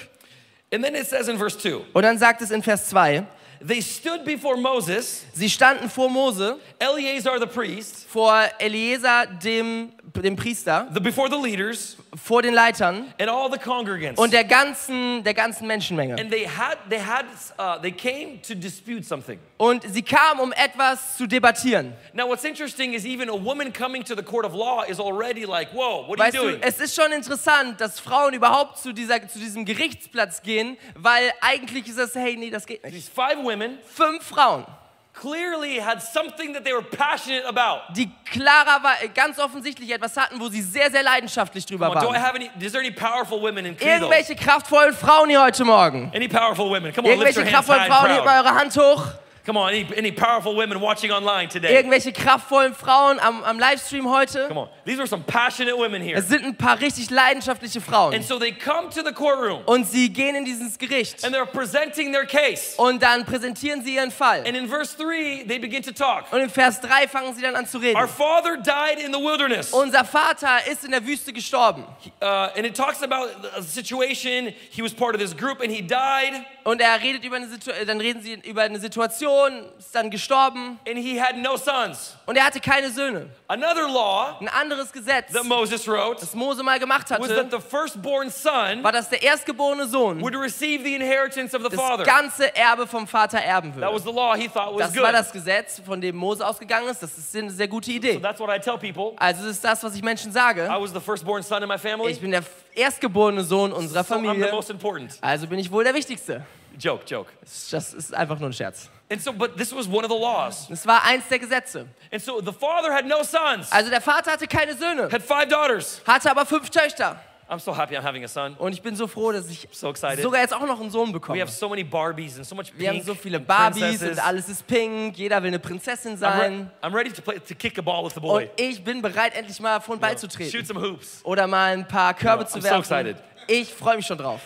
[0.73, 3.25] And then it says in verse 2 Und dann sagt es in Vers 2,
[3.61, 10.35] they stood before Moses, sie standen vor Mose, Eleazar the priest, vor Eliezer, dem, dem
[10.35, 14.19] Priester, the, before the leaders, vor den Leitern and all the congregants.
[14.19, 16.19] und der ganzen, der ganzen Menschenmenge.
[16.19, 17.25] and they had, they had,
[17.57, 19.39] uh, they came to dispute something.
[19.57, 21.93] Und sie kamen, um etwas zu debattieren.
[22.13, 25.45] Now, what's interesting is even a woman coming to the court of law is already
[25.45, 26.61] like, whoa, what are Weißt you du, doing?
[26.63, 31.87] es ist schon interessant, dass Frauen überhaupt zu, dieser, zu diesem Gerichtsplatz gehen, weil eigentlich
[31.89, 32.93] ist es, hey, nee, das geht nicht.
[32.95, 34.65] These five women Fünf Frauen,
[35.13, 37.81] clearly had something that they were passionate about.
[37.93, 42.05] die klarer war, ganz offensichtlich etwas hatten, wo sie sehr, sehr leidenschaftlich drüber Come on,
[42.05, 42.23] do I waren.
[42.23, 44.05] have any, is there any powerful women in Credo?
[44.05, 46.11] Irgendwelche kraftvollen Frauen hier heute Morgen.
[46.15, 46.93] Any powerful women?
[46.93, 48.43] Come on, lift Irgendwelche your hands kraftvollen Frauen, hebt proud.
[48.45, 49.05] mal eure Hand hoch.
[49.49, 51.73] Come on, any, any powerful women watching online today?
[51.75, 54.47] Irgendwelche kraftvollen Frauen am, am Livestream heute.
[54.47, 56.15] Come on, these are some passionate women here.
[56.19, 58.13] Es sind ein paar richtig leidenschaftliche Frauen.
[58.13, 61.25] And so they come to the courtroom Und sie gehen in dieses Gericht.
[61.25, 62.75] and they're presenting their case.
[62.77, 64.43] Und dann präsentieren sie ihren Fall.
[64.45, 66.31] And in verse 3, they begin to talk.
[66.31, 67.99] Und in Vers 3 fangen sie dann an zu reden.
[67.99, 69.73] Our father died in the wilderness.
[69.73, 71.85] Unser Vater ist in der Wüste gestorben.
[72.21, 74.53] Uh, and it talks about a situation.
[74.69, 76.45] He was part of this group and he died.
[76.65, 79.38] Und er redet über eine Situation, dann reden sie über eine Situation,
[79.77, 82.15] ist dann gestorben And he had no sons.
[82.25, 83.27] und er hatte keine Söhne.
[83.47, 87.49] Another law Ein anderes Gesetz, that Moses wrote das Mose mal gemacht was that hatte,
[87.51, 91.79] the firstborn son war, dass der erstgeborene Sohn would receive the inheritance of the das
[91.79, 92.03] father.
[92.03, 94.09] ganze Erbe vom Vater erben That was würde.
[94.09, 95.13] the law he thought was Das war good.
[95.19, 97.01] das Gesetz, von dem Mose ausgegangen ist.
[97.01, 98.19] Das ist eine sehr gute So Idee.
[98.19, 99.13] that's what I tell people.
[99.17, 100.65] Also das ist das, was ich Menschen sage.
[100.65, 102.11] I was the firstborn son in my family.
[102.11, 102.43] Ich bin der
[102.75, 104.51] erstgeborene Sohn unserer So I'm the Familie.
[104.51, 105.17] most important.
[105.21, 106.45] Also bin ich wohl der Wichtigste.
[106.79, 107.29] Joke, joke.
[107.71, 108.89] Das ist einfach nur ein Scherz.
[109.11, 110.67] And so, but this was one of the laws.
[110.69, 111.87] Das war eins der Gesetze.
[112.11, 115.47] And so the father had no sons, Also der Vater hatte keine Söhne, had five
[115.47, 116.01] daughters.
[116.05, 117.19] hatte aber fünf Töchter.
[117.49, 118.53] I'm so happy I'm having a son.
[118.59, 119.91] Und ich bin so froh, dass ich So
[120.21, 121.41] sogar jetzt auch noch einen Sohn We bekomme.
[121.41, 122.77] have so many Barbies and so much pink.
[122.79, 124.17] Wir haben so viele Barbies princesses.
[124.19, 125.17] und alles ist pink.
[125.17, 126.71] Jeder will eine Prinzessin I'm, re- sein.
[126.83, 128.49] I'm ready to play to kick a ball with the Und boy.
[128.57, 130.63] ich bin bereit, endlich mal vor den Ball zu Shoot treten.
[130.65, 131.21] some hoops.
[131.23, 132.79] Oder mal ein paar Körbe Yeah, zu I'm so werfen.
[132.81, 133.17] excited.
[133.47, 134.41] Ich freue mich schon drauf.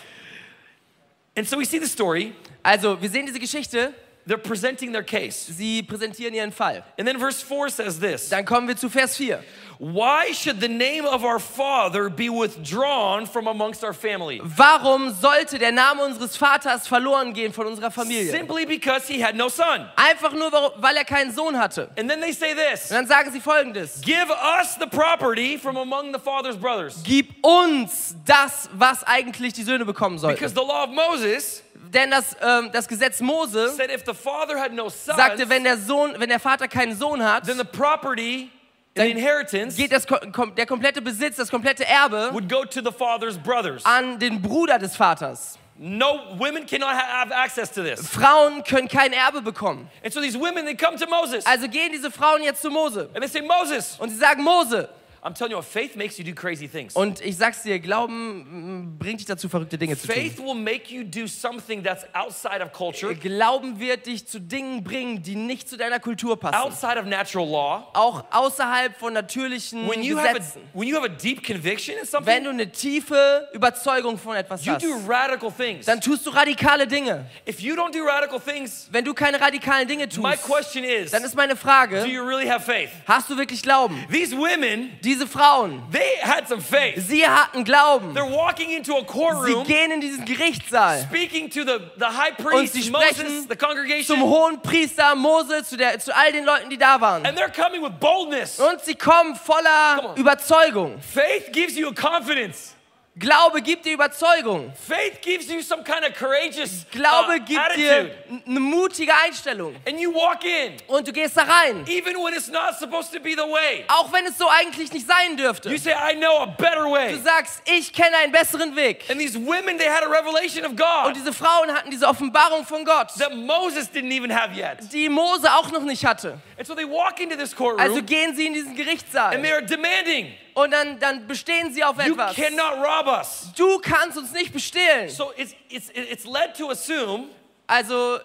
[1.36, 2.32] And so we see the story.
[2.62, 3.92] Also, wir sehen diese Geschichte.
[4.26, 5.36] They're presenting their case.
[5.36, 6.82] Sie präsentieren ihren Fall.
[6.98, 9.42] And then verse 4 says this Dann kommen wir zu Vers 4.
[9.78, 14.40] Why should the name of our father be withdrawn from amongst our family?
[14.42, 18.30] Warum sollte der Name unseres Vaters verloren gehen von unserer Familie?
[18.30, 19.88] Simply because he had no son.
[19.96, 21.90] Einfach nur, weil er keinen Sohn hatte.
[21.98, 24.00] And then they say this Und dann sagen sie folgendes.
[24.00, 27.02] Give us the property from among the father's brothers.
[27.02, 30.36] Gib uns das, was eigentlich die Söhne bekommen sollten.
[30.36, 34.58] Because the law of Moses Denn das, ähm, das Gesetz Mose said if the father
[34.60, 37.64] had no sons, sagte, wenn der, Sohn, wenn der Vater keinen Sohn hat, then the
[37.64, 38.50] property,
[38.94, 42.92] Dann the inheritance, geht das, der komplette Besitz, das komplette Erbe would go to the
[42.92, 43.84] father's brothers.
[43.84, 45.58] an den Bruder des Vaters.
[45.76, 48.08] No, women cannot ha- have access to this.
[48.08, 49.88] Frauen können kein Erbe bekommen.
[50.04, 53.10] And so these women, they come to Moses Also gehen diese Frauen jetzt zu Mose
[53.12, 54.88] and they say, Moses, und sie sagen, Mose,
[55.26, 56.94] I'm telling you faith makes you do crazy things.
[56.94, 60.14] Und ich sag's dir, Glauben mm, bringt dich dazu, verrückte Dinge zu tun.
[60.14, 64.84] Faith will make you do something that's outside of culture, Glauben wird dich zu Dingen
[64.84, 66.54] bringen, die nicht zu deiner Kultur passen.
[66.56, 67.88] outside of natural law.
[67.94, 70.60] Auch außerhalb von natürlichen When you have a, Gesetzen.
[70.74, 74.62] when you have a deep conviction in Wenn something, du eine tiefe Überzeugung von etwas
[74.66, 75.86] you hast, do radical things.
[75.86, 77.24] dann tust du radikale Dinge.
[77.48, 81.12] If you don't do radical things, Wenn du keine radikalen Dinge tust, my question is,
[81.12, 82.90] dann ist meine do Frage, you really have faith?
[83.06, 84.04] hast du wirklich Glauben?
[84.12, 87.06] These women, Diese Frauen, they had some faith.
[87.06, 88.14] sie hatten Glauben.
[88.14, 92.32] They're walking into a Sie courtroom, gehen in diesen Gerichtssaal speaking to the, the high
[92.52, 96.32] und sie priest, Moses, sprechen the zum congregation, hohen Priester Mose, zu, der, zu all
[96.32, 97.24] den Leuten, die da waren.
[97.24, 98.58] and they're coming with boldness.
[98.58, 100.14] Und sie kommen voller.
[100.16, 100.98] Überzeugung.
[101.00, 102.73] Faith gives you a confidence.
[103.16, 104.72] Glaube gibt dir Überzeugung.
[104.74, 108.10] Faith gives you some kind of courageous Glaube uh, gibt attitude.
[108.28, 109.76] dir eine mutige Einstellung.
[109.86, 111.84] And you walk in, Und du gehst da rein.
[111.86, 113.84] even when it's not supposed to be the way.
[113.86, 115.70] Auch wenn es so eigentlich nicht sein dürfte.
[115.70, 117.14] You say, I know a better Du way.
[117.22, 119.04] sagst, ich kenne einen besseren Weg.
[119.08, 122.64] And these women, they had a revelation of Und God diese Frauen hatten diese Offenbarung
[122.66, 124.92] von Gott, that Moses didn't even have yet.
[124.92, 126.40] die Mose auch noch nicht hatte.
[126.58, 129.40] And so they walk into this Also courtroom gehen sie in diesen and Gerichtssaal.
[129.40, 132.34] they are demanding, Und dann, dann bestehen sie auf you etwas.
[132.36, 133.50] cannot rob us.
[133.56, 135.08] Du kannst uns nicht bestehlen.
[135.10, 137.28] So it's, it's, it's led to assume
[137.66, 138.18] Also,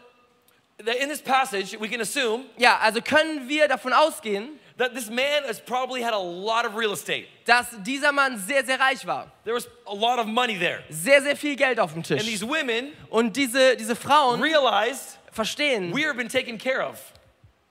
[0.85, 5.09] that in this passage, we can assume ja, also können wir davon ausgehen, that this
[5.09, 7.25] man has probably had a lot of real estate.
[7.45, 9.31] dass dieser Mann sehr, sehr reich war.
[9.43, 10.83] There was a lot of money there.
[10.89, 12.23] Sehr, sehr viel Geld auf dem And Tisch.
[12.25, 16.97] these women Und diese, diese Frauen realized verstehen, we have been taken care of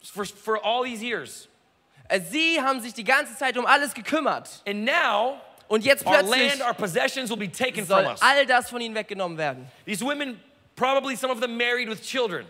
[0.03, 1.47] for, for all these years.
[2.09, 4.49] Äh, sie haben sich die ganze Zeit um alles gekümmert.
[4.66, 8.23] And now, Und jetzt our plötzlich land, our possessions will be taken from soll us.
[8.23, 9.66] all das von ihnen weggenommen werden.
[9.85, 10.40] These women,
[10.77, 12.47] probably some of them married with children.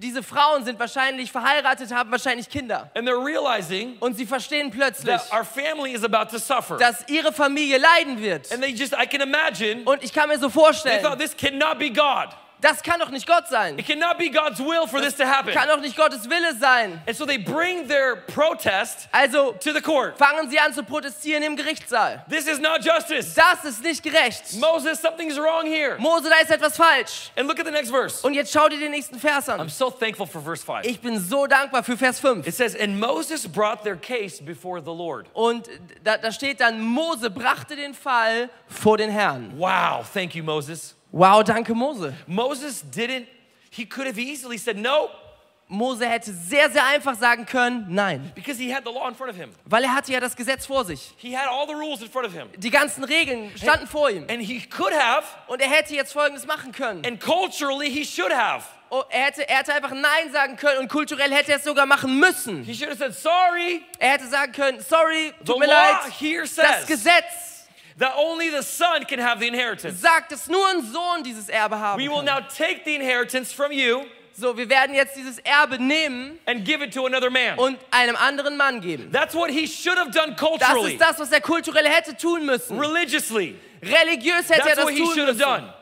[0.00, 2.90] Diese Frauen sind wahrscheinlich verheiratet, haben wahrscheinlich Kinder.
[2.94, 6.76] And they're realizing Und sie verstehen plötzlich, that our family is about to suffer.
[6.76, 8.52] dass ihre Familie leiden wird.
[8.52, 11.36] And they just, I can imagine, Und ich kann mir so they vorstellen, thought this
[11.36, 12.28] cannot be God.
[12.62, 13.78] Das kann doch nicht Gott sein.
[13.78, 15.52] It cannot be God's will for this to happen.
[15.52, 17.02] Kann doch nicht Gottes Wille sein.
[17.06, 20.16] And so they bring their protest Also to the court.
[20.16, 22.24] fangen sie an zu protestieren im Gerichtssaal.
[22.30, 23.34] This is not justice.
[23.34, 24.54] Das ist nicht gerecht.
[24.60, 25.96] Moses, something's wrong here.
[25.98, 27.30] Mose, da ist etwas falsch.
[27.36, 28.26] And look at the next verse.
[28.26, 29.68] Und jetzt schau dir den nächsten Vers I'm an.
[29.68, 30.84] so thankful for verse 5.
[30.84, 32.46] Ich bin so dankbar für Vers 5.
[32.46, 35.26] It says, And Moses brought their case before the Lord.
[35.34, 35.68] Und
[36.04, 39.52] da, da steht dann, Mose brachte den Fall vor den Herrn.
[39.56, 40.94] Wow, thank you, Moses.
[41.12, 42.14] Wow, danke Mose.
[42.26, 43.26] Moses didn't,
[43.70, 45.10] he could have easily said no
[45.68, 48.30] Mose hätte sehr, sehr einfach sagen können, nein.
[48.34, 49.50] because he had the law in front of him.
[49.64, 51.14] Weil er hatte ja das Gesetz vor sich.
[51.16, 52.48] He had all the rules in front of him.
[52.58, 54.26] Die ganzen Regeln standen vor ihm.
[54.28, 57.02] And he could have, Und er hätte jetzt Folgendes machen können.
[57.06, 58.64] and culturally he should have.
[58.90, 61.86] Oh, er, hätte, er hätte einfach Nein sagen können und kulturell hätte er es sogar
[61.86, 62.64] machen müssen.
[62.64, 65.96] He should have said, Sorry, Er hätte sagen können, sorry, the tut mir leid.
[66.20, 67.51] here Das Gesetz
[67.98, 70.00] that only the son can have the inheritance.
[70.00, 72.24] sagt, dass nur ein Sohn dieses Erbe haben We will kann.
[72.26, 74.02] now take the inheritance from you
[74.34, 77.58] So, wir werden jetzt dieses Erbe nehmen and give it to another man.
[77.58, 79.10] und einem anderen Mann geben.
[79.12, 82.46] That's what he should have done Das culturally, ist das, was er kulturell hätte tun
[82.46, 82.78] müssen.
[82.80, 83.56] religiously.
[83.82, 85.40] Religiös hätte er That's das what he tun should have müssen.
[85.40, 85.74] done.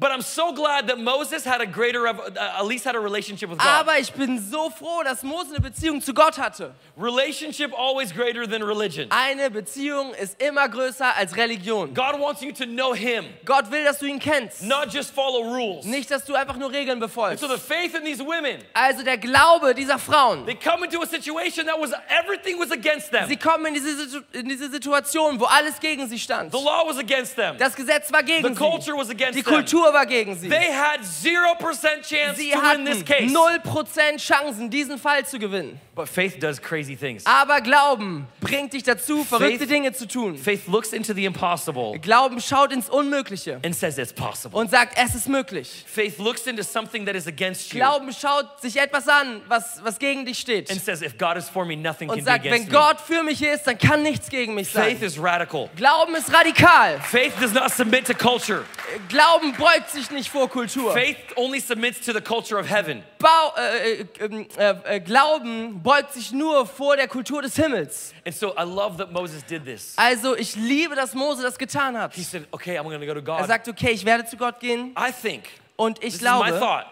[0.00, 2.14] But I'm so glad that Moses had a greater, uh,
[2.58, 3.68] at least had a relationship with God.
[3.68, 6.72] Aber ich bin so froh, dass Mose eine Beziehung zu Gott hatte.
[6.96, 9.08] Relationship always greater than religion.
[9.10, 11.92] Eine Beziehung ist immer größer als Religion.
[11.92, 14.62] God wants you to know Him, Gott will, dass du ihn kennst.
[14.62, 15.84] not just follow rules.
[15.84, 17.40] Nicht, dass du einfach nur Regeln befolgst.
[17.40, 20.46] So the faith in these women, Also der Glaube dieser Frauen.
[20.46, 23.28] they come into a situation that was everything was against them.
[23.28, 26.52] Sie kommen in diese, in diese Situation, wo alles gegen sie stand.
[26.52, 27.58] The law was against them.
[27.58, 28.98] Das Gesetz war The gegen culture sie.
[28.98, 29.42] was against Die.
[29.42, 30.48] Kultur war gegen sie.
[30.48, 33.32] They had 0% chance Sie to win this hatten case.
[33.32, 35.80] 0% Chancen, diesen Fall zu gewinnen.
[35.94, 37.26] But faith does crazy things.
[37.26, 40.36] Aber Glauben bringt dich dazu, verrückte Dinge zu tun.
[40.38, 44.58] Faith looks into the impossible Glauben schaut ins Unmögliche and says it's possible.
[44.58, 45.84] und sagt, es ist möglich.
[45.86, 49.98] Faith looks into something that is against you Glauben schaut sich etwas an, was, was
[49.98, 50.70] gegen dich steht.
[50.70, 52.78] and says, if God is for me, nothing can Und be sagt, wenn against me.
[52.78, 55.06] Gott für mich ist, dann kann nichts gegen mich Faith sein.
[55.06, 55.68] is radical.
[55.76, 56.98] Glauben ist radikal.
[57.00, 58.64] Faith does not submit to culture.
[59.08, 60.92] Glauben beugt sich nicht vor Kultur.
[60.92, 63.02] Faith only submits to the culture of heaven.
[63.18, 68.12] Bau, äh, äh, äh, äh, Glauben beugt sich nur vor der Kultur des Himmels.
[68.26, 69.94] And so I love that Moses did this.
[69.96, 72.14] Also ich liebe, dass Mose das getan hat.
[72.14, 73.46] He said, okay, I'm going to go to Er God.
[73.46, 75.44] sagt, okay, ich werde zu Gott gehen I think,
[75.76, 76.86] und ich is my glaube, thought,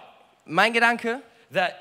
[0.44, 1.20] mein Gedanke,
[1.52, 1.74] that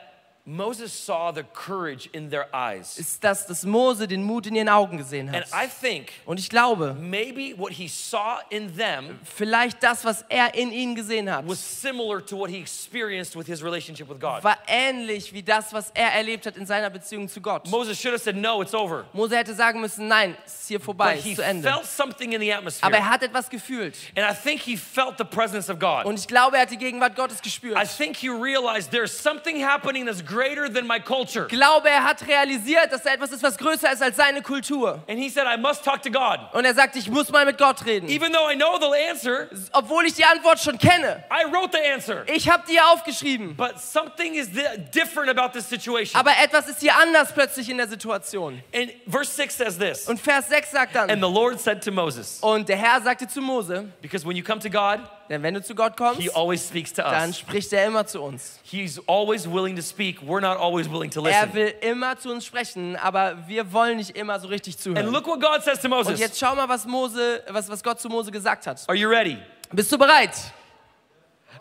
[0.50, 2.98] Moses saw the courage in their eyes.
[2.98, 5.66] ist, dass das Mose den Mut in ihren Augen gesehen And hat.
[5.66, 10.56] I think Und ich glaube, maybe what he saw in them vielleicht das, was er
[10.56, 14.42] in ihnen gesehen hat, was similar to what he experienced with his relationship with God.
[14.42, 17.68] war ähnlich wie das, was er erlebt hat in seiner Beziehung zu Gott.
[17.68, 19.04] Moses should have said, No, it's over.
[19.12, 21.70] Mose hätte sagen müssen, nein, es ist hier vorbei, But es he ist zu Ende.
[21.70, 22.94] felt something in the Aber atmosphere.
[22.96, 23.98] er hat etwas gefühlt.
[24.16, 26.06] And I think he felt the presence of God.
[26.06, 27.78] Und ich glaube, er hat die Gegenwart Gottes gespürt.
[27.78, 31.48] I think he realized there's something happening that's greater than my culture.
[31.48, 35.00] Glaube, er hat realisiert, dass da etwas ist, was größer ist als seine Kultur.
[35.08, 36.40] And he said, I must talk to God.
[36.54, 38.08] Und er sagt, ich muss mal mit Gott reden.
[38.10, 41.24] Even though I know the answer, Obwohl ich die Antwort schon kenne.
[41.32, 42.24] I wrote the answer.
[42.28, 43.56] Ich habe die aufgeschrieben.
[43.56, 44.62] But something is di-
[44.94, 46.20] different about this situation.
[46.20, 48.62] Aber etwas ist hier anders plötzlich in der Situation.
[48.74, 51.92] And verse 6 says this Und Vers 6 sagt And dann, the Lord said to
[51.92, 55.53] Moses, und der Herr sagte zu Mose, Because when you come to God, denn wenn
[55.53, 57.39] du zu Gott kommst, He always speaks to dann us.
[57.39, 58.59] spricht er immer zu uns.
[58.63, 60.21] He's always willing to speak.
[60.21, 61.53] We're not always willing to Er listen.
[61.53, 65.07] will immer zu uns sprechen, aber wir wollen nicht immer so richtig And zuhören.
[65.11, 66.19] look what God says to Und Moses.
[66.19, 68.84] jetzt schau mal, was, Mose, was, was Gott zu Mose gesagt hat.
[68.88, 69.38] Are you ready?
[69.71, 70.32] Bist du bereit?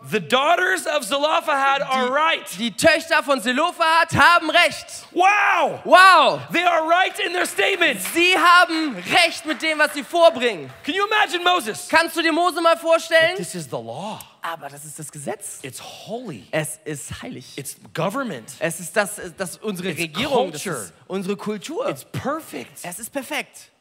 [0.09, 2.45] The daughters of Zelophehad are right.
[2.57, 4.85] Die Töchter von Zelophehad haben recht.
[5.11, 5.81] Wow!
[5.83, 6.39] Wow!
[6.51, 8.05] They are right in their statements.
[8.13, 10.69] Sie haben recht mit dem, was sie vorbringen.
[10.83, 11.87] Can you imagine Moses?
[11.89, 13.35] Kannst du dir Mose mal vorstellen?
[13.35, 14.19] This is the law.
[14.41, 15.59] Aber das ist das Gesetz.
[15.61, 16.47] It's holy.
[16.51, 17.57] Es ist heilig.
[17.57, 18.49] It's government.
[18.59, 21.89] Es ist das, das unsere It's Regierung, das ist unsere Kultur.
[21.89, 22.79] It's perfect.
[22.83, 23.71] Es ist perfekt.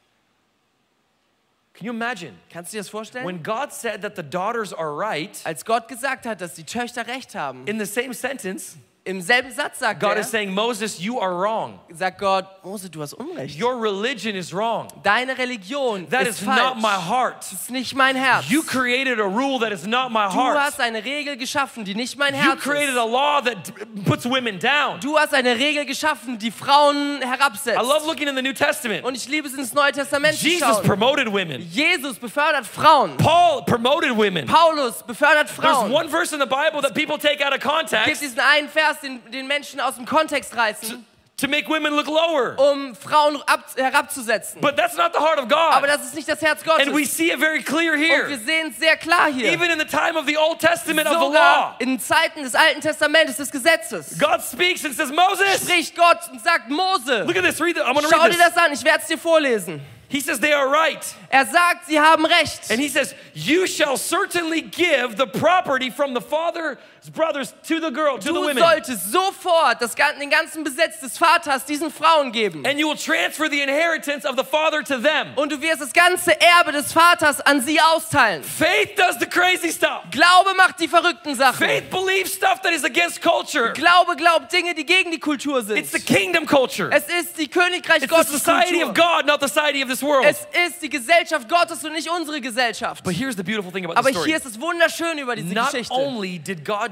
[1.76, 2.32] Can you imagine?
[2.50, 3.26] Kannst du dir das vorstellen?
[3.26, 7.06] When God said that the daughters are right, Als Gott gesagt hat, dass die Töchter
[7.06, 10.98] recht haben, in the same sentence, im selben Satz sagt God er, is saying, Moses,
[10.98, 11.78] you are wrong.
[11.94, 13.56] sagt Gott, Mose, du hast Unrecht.
[13.60, 14.88] Your religion is wrong.
[15.04, 16.60] Deine Religion That ist is falsch.
[16.60, 17.36] not my heart.
[17.38, 18.48] Das ist nicht mein Herz.
[18.50, 20.58] You created a rule that is not my Du heart.
[20.58, 22.98] hast eine Regel geschaffen, die nicht mein You Herz created ist.
[22.98, 23.56] a law that
[24.04, 24.98] puts women down.
[25.00, 27.78] Du hast eine Regel geschaffen, die Frauen herabsetzt.
[27.80, 29.04] I love looking in the New Testament.
[29.04, 30.82] Und ich liebe es, ins Neue Testament zu Jesus schauen.
[30.84, 31.60] promoted women.
[31.70, 33.16] Jesus befördert Frauen.
[33.18, 34.46] Paul promoted women.
[34.46, 35.92] Paulus befördert There's Frauen.
[35.92, 38.68] one verse in the Bible that people take out of Es gibt context diesen einen
[38.68, 41.04] Vers, den, den Menschen aus dem Kontext reißen,
[41.36, 42.56] to make women look lower.
[42.58, 44.60] um Frauen ab, herabzusetzen.
[44.60, 45.74] But that's not the heart of God.
[45.74, 46.86] Aber das ist nicht das Herz Gottes.
[46.86, 48.24] And we see it very clear here.
[48.24, 49.52] Und wir sehen es sehr klar hier.
[49.52, 52.80] Even in the time of the Old Testament of the law, in Zeiten des Alten
[52.80, 57.44] Testamentes des Gesetzes God speaks and says, Moses, spricht Gott und sagt, Mose, look at
[57.44, 57.60] this.
[57.60, 59.80] Read the, I'm going to schau read dir das an, ich werde es dir vorlesen.
[60.08, 61.04] He says they are right.
[61.30, 62.70] Er sagt, sie haben recht.
[62.70, 66.78] And he says, You shall certainly give the property from the father's
[67.10, 68.58] brothers to the girl, to the Du women.
[68.58, 72.64] solltest sofort das, den ganzen Besitz des Vaters diesen Frauen geben.
[72.66, 75.32] And you will transfer the inheritance of the father to them.
[75.36, 78.42] Und du wirst das ganze Erbe des Vaters an sie austeilen.
[78.42, 80.02] Faith does the crazy stuff.
[80.10, 81.66] Glaube macht die verrückten Sachen.
[81.66, 83.72] Faith believes stuff that is against culture.
[83.72, 85.78] Glaube glaubt Dinge, die gegen die Kultur sind.
[85.78, 86.90] It's the kingdom culture.
[86.92, 88.94] Es ist die Königreich It's the Gottes society of.
[88.94, 90.24] God, not the society of this world.
[90.26, 93.04] Es ist die Gesellschaft Gottes und nicht unsere Gesellschaft.
[93.04, 95.70] But here's the beautiful thing about Aber the hier ist es wunderschön über diese Not
[95.70, 95.92] Geschichte.
[95.94, 96.90] only did God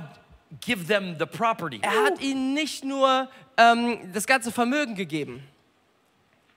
[0.61, 5.43] give them the property, Er hat ihnen nicht nur ähm, das ganze Vermögen gegeben.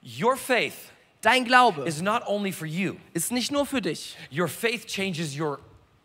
[0.02, 2.94] your faith Dein Glaube is not only for you.
[3.12, 4.16] ist nicht nur für dich.
[4.32, 5.58] Your faith changes your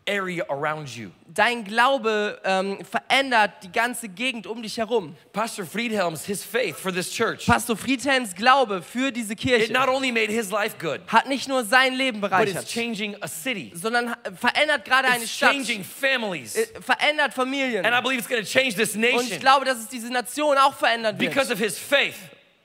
[0.06, 1.10] area around you.
[1.32, 5.16] Dein Glaube ähm, verändert die ganze Gegend um dich herum.
[5.32, 7.46] Pastor Friedhelm's his faith for this church.
[7.46, 11.48] Pastor Friedhelms Glaube für diese It Kirche not only made his life good, hat nicht
[11.48, 13.72] nur sein Leben but it's bereichert, changing a city.
[13.74, 16.54] sondern verändert gerade eine Stadt, changing families.
[16.56, 17.84] äh, verändert Familien.
[17.84, 20.12] And I believe it's going to change this Und ich nation glaube, dass es diese
[20.12, 21.58] Nation auch verändern because wird.
[21.58, 22.14] of his faith.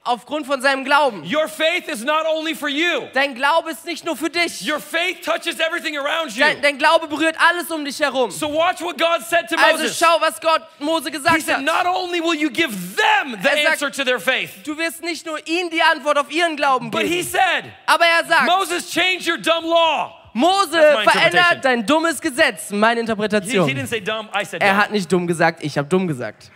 [0.09, 1.23] Aufgrund von seinem Glauben.
[1.23, 3.07] Your faith is not only for you.
[3.13, 4.67] Dein Glaube ist nicht nur für dich.
[4.67, 6.39] Your faith touches everything around you.
[6.43, 8.31] Dein, dein Glaube berührt alles um dich herum.
[8.31, 9.99] So watch what God said to Also Moses.
[9.99, 11.61] schau, was Gott Mose He gesagt said, hat.
[11.63, 15.03] not only will you give them the Er sagt- answer to their faith, Du wirst
[15.03, 17.27] nicht nur ihnen die Antwort auf ihren Glauben but he geben.
[17.29, 20.15] said, Aber er sagt, Moses, change your dumb law.
[20.33, 20.71] Mose
[21.03, 22.69] verändert dein dummes Gesetz.
[22.69, 23.67] Meine He, he Interpretation.
[23.67, 24.29] didn't say dumb,
[24.59, 26.51] Er hat nicht dumm gesagt, ich habe dumm gesagt.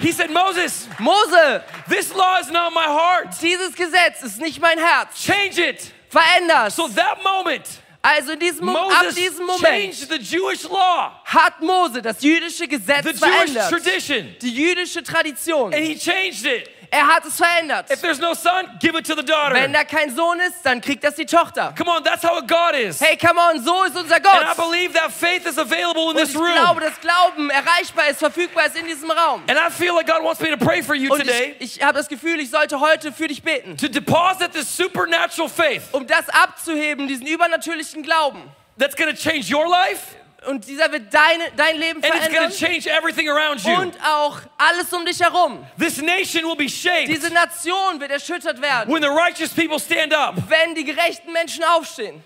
[0.00, 3.32] He said, Moses, Mose, this law is not my heart.
[3.40, 5.20] dieses Gesetz ist nicht mein Herz.
[5.24, 5.92] Change it.
[6.10, 6.72] Verändert.
[6.72, 7.64] So that moment,
[8.00, 12.22] Also in diesem, Mo- ab Moses diesem Moment changed the Jewish law, hat Mose das
[12.22, 13.70] jüdische Gesetz the Jewish verändert.
[13.70, 15.74] tradition, Die jüdische Tradition.
[15.74, 16.70] and he changed it.
[16.90, 17.90] Er hat es verändert.
[17.90, 19.54] If there's no son, give it to the daughter.
[19.54, 21.74] Wenn da kein Sohn ist, dann kriegt das die Tochter.
[21.76, 23.00] Come on, that's how God is.
[23.00, 24.56] Hey, come on, so ist unser And I Gott.
[24.56, 26.52] believe that faith is available in Und this ich room.
[26.54, 29.42] glaube, dass Glauben erreichbar ist, verfügbar ist in diesem Raum.
[29.48, 31.82] And I feel like God wants me to pray for you Und today ich, ich
[31.82, 36.06] habe das Gefühl, ich sollte heute für dich beten, to deposit this supernatural faith um
[36.06, 38.42] das abzuheben, diesen übernatürlichen Glauben,
[38.78, 40.16] that's going to change your life,
[40.46, 43.74] Und dieser wird deine, dein Leben And it's going verändern to change everything around you.
[43.74, 45.66] und auch alles um dich herum.
[45.78, 50.14] This nation will be shaped Diese Nation wird erschüttert werden, when the righteous people stand
[50.14, 50.36] up.
[50.48, 52.22] wenn die gerechten Menschen aufstehen.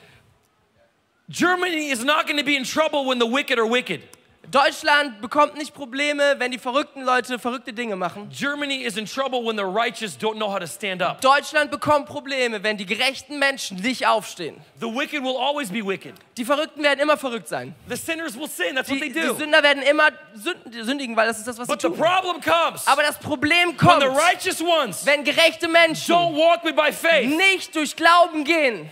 [1.30, 4.02] Germany is not going to be in trouble when the wicked are wicked.
[4.50, 8.28] Deutschland bekommt nicht Probleme, wenn die verrückten Leute verrückte Dinge machen.
[8.30, 11.20] Germany is in trouble when the righteous don't know how to stand up.
[11.20, 14.56] Deutschland bekommt Probleme, wenn die gerechten Menschen nicht aufstehen.
[14.80, 16.14] The wicked will always be wicked.
[16.36, 17.74] Die Verrückten werden immer verrückt sein.
[17.88, 18.74] The sinners will sin.
[18.74, 19.34] That's what Die, they die.
[19.38, 21.96] Sünder werden immer sünd- sündigen, weil das ist das, was sie But the tun.
[21.96, 26.64] problem comes Aber das Problem when kommt, the righteous ones wenn gerechte Menschen don't walk
[26.64, 27.28] me by faith.
[27.28, 28.90] nicht durch Glauben gehen.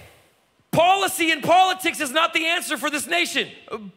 [0.73, 3.49] Policy and politics is not the answer for this nation.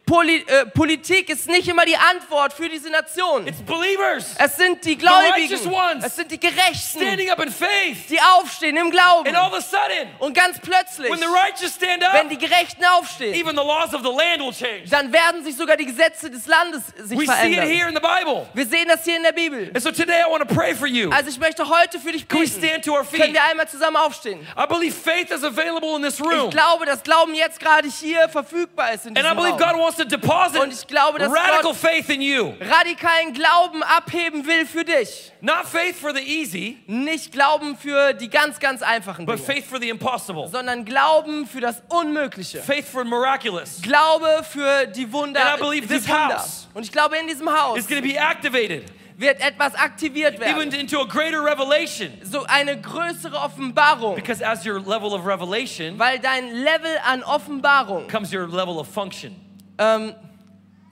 [0.06, 3.46] Poli äh, Politik ist nicht immer die Antwort für diese Nation.
[3.46, 7.52] It's believers Es sind die righteous Gläubigen, ones es sind die Gerechten, standing up in
[7.52, 8.08] faith.
[8.10, 9.28] die aufstehen im Glauben.
[9.28, 12.38] And all of a sudden, Und ganz plötzlich, when the righteous stand wenn up, die
[12.38, 14.88] Gerechten aufstehen, even the laws of the land will change.
[14.90, 17.68] dann werden sich sogar die Gesetze des Landes sich We see it verändern.
[17.68, 18.48] here in the Bible.
[18.52, 19.70] Wir sehen das hier in der Bibel.
[19.74, 21.10] And so today I want to pray for you.
[21.10, 22.58] Also ich möchte heute für dich Can we beten.
[22.66, 23.32] stand to our Können feet?
[23.34, 24.44] wir einmal zusammen aufstehen?
[24.58, 26.50] I believe faith is available in this Ich room.
[26.64, 29.56] Glaube, dass Glauben jetzt gerade hier verfügbar ist in And I believe.
[29.56, 32.54] God wants to deposit Und ich glaube, dass radical Gott faith in you.
[32.60, 35.32] radikalen Glauben abheben will für dich.
[35.40, 39.66] Not faith for the easy, Nicht Glauben für die ganz, ganz einfachen but Dinge, faith
[39.66, 40.48] for the impossible.
[40.48, 42.62] sondern Glauben für das Unmögliche.
[42.62, 43.80] Faith for miraculous.
[43.82, 45.40] Glaube für die Wunder.
[45.44, 46.36] And I believe this Wunder.
[46.36, 48.84] house Und ich glaube, in diesem Haus It's going to be activated
[49.16, 50.74] wird etwas aktiviert even werden.
[50.74, 52.12] into a greater revelation.
[52.22, 54.16] So eine größere Offenbarung.
[54.16, 58.88] Because as your level of revelation Weil dein Level an Offenbarung, comes your level of
[58.88, 59.36] function,
[59.78, 60.14] ähm,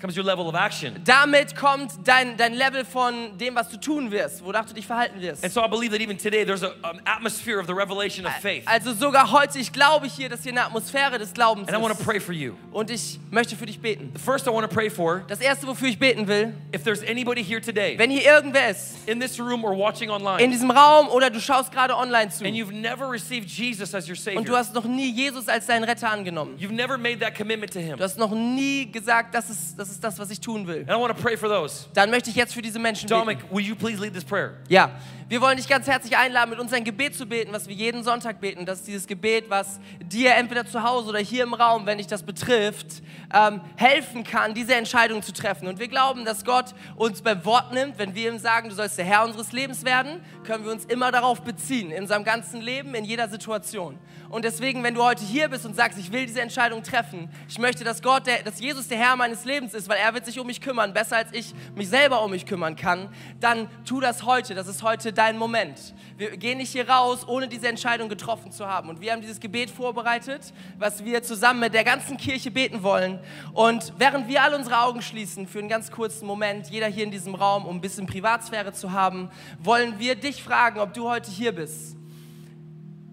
[0.03, 1.00] comes your level of action.
[1.05, 5.20] damit kommt dein, dein Level von dem, was du tun wirst, wonach du dich verhalten
[5.20, 5.44] wirst.
[5.44, 8.32] And so I believe that even today there's a- an atmosphere of the revelation of
[8.42, 8.64] faith.
[8.66, 11.96] Also sogar heute, ich glaube hier, dass hier eine Atmosphäre des Glaubens And I want
[11.96, 12.55] to pray for you.
[12.72, 14.12] Und ich möchte für dich beten.
[14.22, 17.42] First, I want to pray for Das erste, wofür ich beten will, if there's anybody
[17.44, 21.09] here today wenn hier irgendwer ist, in this room or watching online in diesem Raum
[21.09, 24.53] oder du schaust gerade online zu and you've never received Jesus as your und du
[24.53, 24.57] Savior.
[24.59, 26.57] hast noch nie Jesus als deinen Retter angenommen.
[26.59, 27.96] You've never made that commitment to Him.
[27.96, 30.80] Du hast noch nie gesagt, das ist, das ist das, was ich tun will.
[30.80, 31.86] And I want to pray for those.
[31.95, 33.57] Dann möchte ich jetzt für diese Menschen Dominic, beten.
[33.57, 34.55] will you please lead this prayer?
[34.68, 34.90] Ja,
[35.28, 38.05] wir wollen dich ganz herzlich einladen, mit uns ein Gebet zu beten, was wir jeden
[38.05, 38.66] Sonntag beten.
[38.66, 42.07] Das ist dieses Gebet, was dir entweder zu Hause oder hier im Raum, wenn dich
[42.07, 45.68] das betrifft, ähm, helfen kann, diese Entscheidung zu treffen.
[45.68, 47.99] Und wir glauben, dass Gott uns beim Wort nimmt.
[47.99, 51.11] Wenn wir ihm sagen, du sollst der Herr unseres Lebens werden, können wir uns immer
[51.11, 53.99] darauf beziehen, in unserem ganzen Leben, in jeder Situation.
[54.33, 57.59] Und deswegen, wenn du heute hier bist und sagst, ich will diese Entscheidung treffen, ich
[57.59, 60.41] möchte, dass Gott, der, dass Jesus der Herr meines Lebens ist, weil er wird sich
[60.41, 63.11] um mich kümmern, besser als ich mich selber um mich kümmern kann,
[63.41, 64.55] dann tu das heute.
[64.55, 65.93] Das ist heute dein Moment.
[66.16, 68.89] Wir gehen nicht hier raus, ohne diese Entscheidung getroffen zu haben.
[68.89, 73.20] Und wir haben dieses Gebet vorbereitet, was wir zusammen mit der ganzen Kirche beten wollen.
[73.53, 77.11] Und während wir alle unsere Augen schließen, für einen ganz kurzen Moment, jeder hier in
[77.11, 79.28] diesem Raum, um ein bisschen Privatsphäre zu haben,
[79.59, 81.99] wollen wir dich fragen, ob du heute hier bist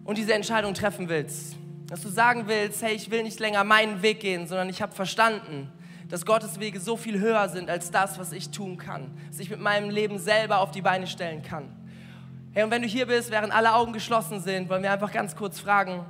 [0.10, 1.56] und diese Entscheidung treffen willst.
[1.88, 4.92] Dass du sagen willst, hey, ich will nicht länger meinen Weg gehen, sondern ich habe
[4.92, 5.72] verstanden,
[6.10, 9.12] dass Gottes Wege so viel höher sind als das, was ich tun kann.
[9.30, 11.66] Dass ich mit meinem Leben selber auf die Beine stellen kann.
[12.54, 15.36] Hey, und wenn du hier bist, während alle Augen geschlossen sind, wollen wir einfach ganz
[15.36, 16.04] kurz fragen,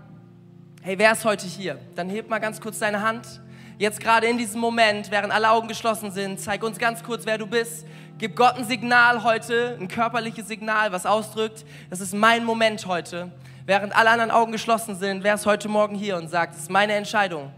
[0.82, 1.78] hey, wer ist heute hier?
[1.98, 3.42] Dann heb mal ganz kurz deine Hand.
[3.80, 7.38] Jetzt gerade in diesem Moment, während alle Augen geschlossen sind, zeig uns ganz kurz, wer
[7.38, 7.86] du bist.
[8.18, 13.30] Gib Gott ein Signal heute, ein körperliches Signal, was ausdrückt, das ist mein Moment heute.
[13.70, 16.72] Während alle anderen Augen geschlossen sind, wer ist heute Morgen hier und sagt, das ist
[16.72, 17.52] meine Entscheidung.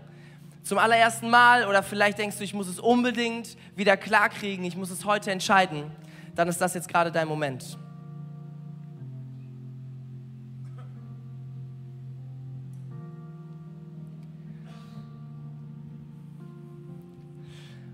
[0.62, 4.90] Zum allerersten Mal oder vielleicht denkst du, ich muss es unbedingt wieder klarkriegen, ich muss
[4.90, 5.90] es heute entscheiden,
[6.36, 7.78] dann ist das jetzt gerade dein Moment.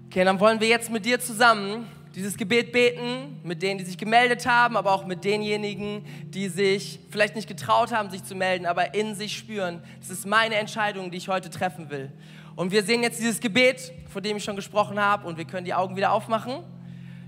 [0.07, 1.88] Okay, dann wollen wir jetzt mit dir zusammen
[2.18, 6.99] dieses Gebet beten, mit denen, die sich gemeldet haben, aber auch mit denjenigen, die sich
[7.11, 11.11] vielleicht nicht getraut haben, sich zu melden, aber in sich spüren, das ist meine Entscheidung,
[11.11, 12.11] die ich heute treffen will.
[12.55, 15.63] Und wir sehen jetzt dieses Gebet, von dem ich schon gesprochen habe, und wir können
[15.63, 16.63] die Augen wieder aufmachen.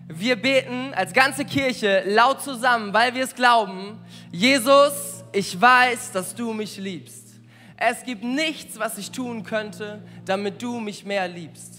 [0.08, 4.00] Wir beten als ganze Kirche laut zusammen, weil wir es glauben.
[4.32, 7.36] Jesus, ich weiß, dass du mich liebst.
[7.78, 11.79] Es gibt nichts, was ich tun könnte, damit du mich mehr liebst.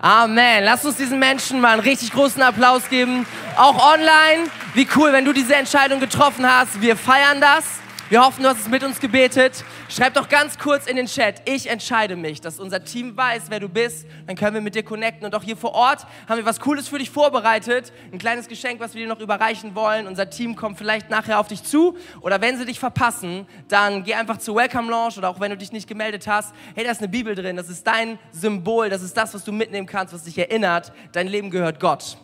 [0.00, 0.62] Amen.
[0.62, 3.26] Lass uns diesen Menschen mal einen richtig großen Applaus geben.
[3.56, 4.48] Auch online.
[4.74, 6.80] Wie cool, wenn du diese Entscheidung getroffen hast.
[6.80, 7.64] Wir feiern das.
[8.10, 9.62] Wir hoffen, du hast es mit uns gebetet.
[9.90, 13.60] Schreib doch ganz kurz in den Chat, ich entscheide mich, dass unser Team weiß, wer
[13.60, 14.06] du bist.
[14.26, 15.26] Dann können wir mit dir connecten.
[15.26, 17.92] Und auch hier vor Ort haben wir was Cooles für dich vorbereitet.
[18.10, 20.06] Ein kleines Geschenk, was wir dir noch überreichen wollen.
[20.06, 21.98] Unser Team kommt vielleicht nachher auf dich zu.
[22.22, 25.58] Oder wenn sie dich verpassen, dann geh einfach zur Welcome Lounge oder auch wenn du
[25.58, 26.54] dich nicht gemeldet hast.
[26.74, 27.56] Hey, da ist eine Bibel drin.
[27.56, 28.88] Das ist dein Symbol.
[28.88, 30.92] Das ist das, was du mitnehmen kannst, was dich erinnert.
[31.12, 32.16] Dein Leben gehört Gott.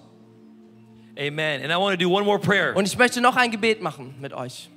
[1.18, 1.62] Amen.
[1.62, 2.74] And I want to do one more prayer.
[2.74, 4.70] Und ich möchte noch ein Gebet machen mit euch.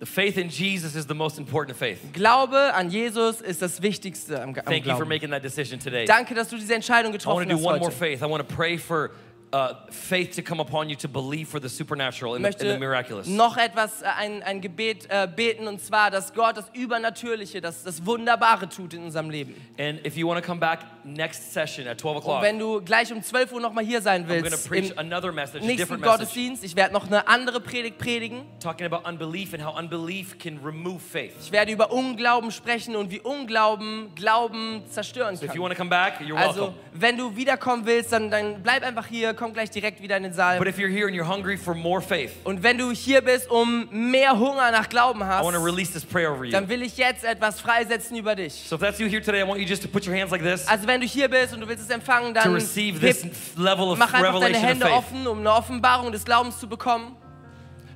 [0.00, 1.98] The faith in Jesus is the most important faith.
[2.12, 6.04] Glaube an Jesus ist das Wichtigste am, am Thank you for making that decision today.
[6.04, 7.98] Danke, dass du diese Entscheidung I want getroffen to do hast one more heute.
[7.98, 8.22] faith.
[8.22, 9.10] I want to pray for
[9.52, 13.26] uh, faith to come upon you to believe for the supernatural and the, the miraculous.
[13.26, 17.82] noch etwas, äh, ein, ein Gebet äh, beten und zwar, dass Gott das Übernatürliche, das,
[17.84, 19.54] das Wunderbare tut in unserem Leben.
[19.78, 22.82] And if you want to come back next session at 12 Und o'clock, wenn du
[22.82, 25.64] gleich um 12 Uhr nochmal hier sein I'm going to willst, preach im another message,
[25.64, 28.42] nächsten Gottesdienst, ich werde noch eine andere Predigt predigen.
[28.60, 31.32] talking about unbelief and how unbelief can remove faith.
[31.40, 35.62] Ich werde über Unglauben sprechen und wie Unglauben Glauben zerstören So if you kann.
[35.62, 36.74] want to come back, you're Also, welcome.
[36.92, 40.32] wenn du wiederkommen willst, dann, dann bleib einfach hier, komm gleich direkt wieder in den
[40.32, 40.58] Saal.
[40.58, 43.48] But if you're here and you're hungry for more faith, Und wenn du hier bist,
[43.50, 46.50] um mehr Hunger nach Glauben I hast, want to release this prayer over you.
[46.50, 48.52] dann will ich jetzt etwas freisetzen über dich.
[48.68, 50.42] So if that's you here today, I want you just to put your hands like
[50.42, 53.24] this Also wenn du hier bist und du willst es empfangen, to dann receive this
[53.56, 57.16] level of mach einfach deine revelation Hände offen, um eine Offenbarung des Glaubens zu bekommen.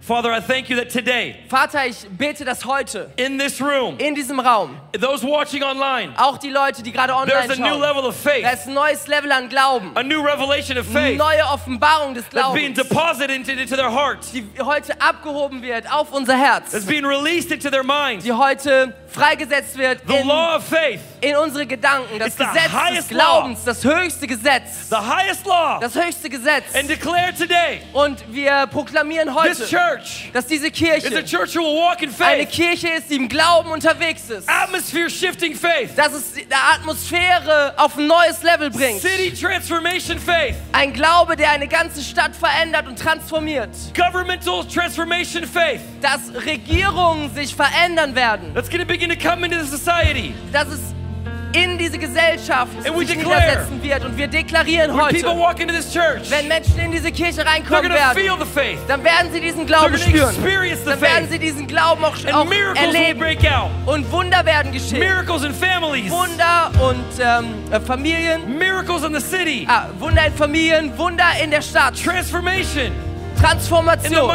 [0.02, 4.16] Father, I thank you that today, Vater, ich bete, dass heute in this room, in
[4.16, 7.80] diesem Raum, those watching online, auch die Leute, die gerade online there's online a new
[7.80, 11.16] level of da faith, ist ein neues Level an Glauben, a new revelation of faith
[11.16, 15.88] neue Offenbarung des Glaubens, that's being deposited into, into their hearts, die heute abgehoben wird
[15.88, 18.24] auf unser Herz, that's being released into their minds.
[18.24, 22.96] die heute freigesetzt wird The in, law of faith, in unsere Gedanken, das It's Gesetz
[22.96, 26.64] des Glaubens, das höchste Gesetz, the highest law, das höchste Gesetz.
[26.74, 32.02] and declare today Und wir proklamieren heute, church dass diese Kirche church who will walk
[32.02, 34.48] in eine Kirche ist, die im Glauben unterwegs ist.
[34.48, 39.00] atmosphere shifting faith, Dass es die Atmosphäre auf ein neues Level bringt.
[39.00, 43.70] city transformation faith, Ein Glaube, der eine ganze Stadt verändert und transformiert.
[43.96, 45.80] governmental transformation faith.
[46.00, 48.52] Dass Regierungen sich verändern werden.
[48.54, 50.34] That's going to begin to come into the society.
[50.52, 50.80] Dass es
[51.52, 54.04] in diese Gesellschaft sich niedersetzen wird.
[54.04, 58.78] Und wir deklarieren heute, church, wenn Menschen in diese Kirche reinkommen werden, faith.
[58.88, 60.34] dann werden sie diesen Glauben spüren.
[60.84, 63.20] Dann werden sie diesen Glauben auch, auch erleben.
[63.20, 63.70] break out.
[63.86, 65.00] Und Wunder werden geschehen.
[65.00, 66.10] Miracles in families.
[66.10, 68.58] Wunder und ähm, äh, Familien.
[68.58, 69.66] Miracles in the city.
[69.68, 71.94] Ah, Wunder in Familien, Wunder in der Stadt.
[72.02, 73.11] Transformation.
[73.40, 74.30] Transformation.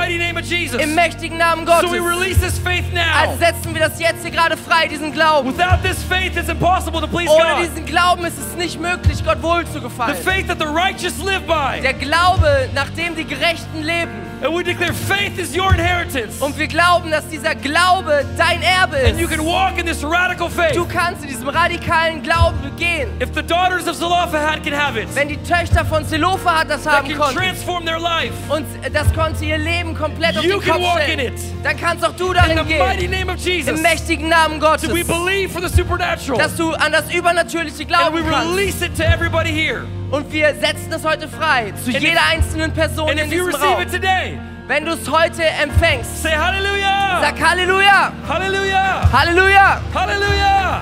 [0.80, 1.92] Im mächtigen Namen So Gottes.
[1.92, 2.86] we release this faith
[3.18, 5.50] Also setzen wir das jetzt hier gerade frei, diesen Glauben.
[5.50, 9.42] Without this faith, it's impossible to please Ohne diesen Glauben ist es nicht möglich, Gott
[9.42, 10.16] wohl zu The gefallen.
[10.24, 11.82] faith that the righteous live by.
[11.82, 14.27] Der Glaube, nach dem die Gerechten leben.
[14.40, 16.40] And we declare faith is your inheritance.
[16.42, 19.10] Und wir glauben, dass dieser Glaube dein Erbe ist.
[19.12, 20.76] And you can walk in this radical faith.
[20.76, 23.10] Du kannst in diesem radikalen Glauben gehen.
[23.20, 26.94] If the daughters of Zelophehad can have it, Wenn die Töchter von Zelophehad das that
[26.98, 28.34] haben can konnten transform their life.
[28.50, 31.42] und das konnte ihr Leben komplett auf You den can Kopf walk stellen, in it.
[31.64, 33.74] dann kannst auch du darin In the mighty name of Jesus.
[33.76, 34.88] Im mächtigen Namen Gottes.
[34.88, 36.38] Do we believe for the supernatural?
[36.40, 38.56] Dass du an das Übernatürliche And we kannst.
[38.56, 39.82] release it to everybody here.
[40.10, 43.86] Und wir setzen es heute frei zu And jeder einzelnen Person in diesem Raum.
[43.92, 47.20] today, Wenn du es heute empfängst, say hallelujah.
[47.22, 49.12] sag Halleluja, Hallelujah.
[49.12, 50.82] Halleluja, Hallelujah.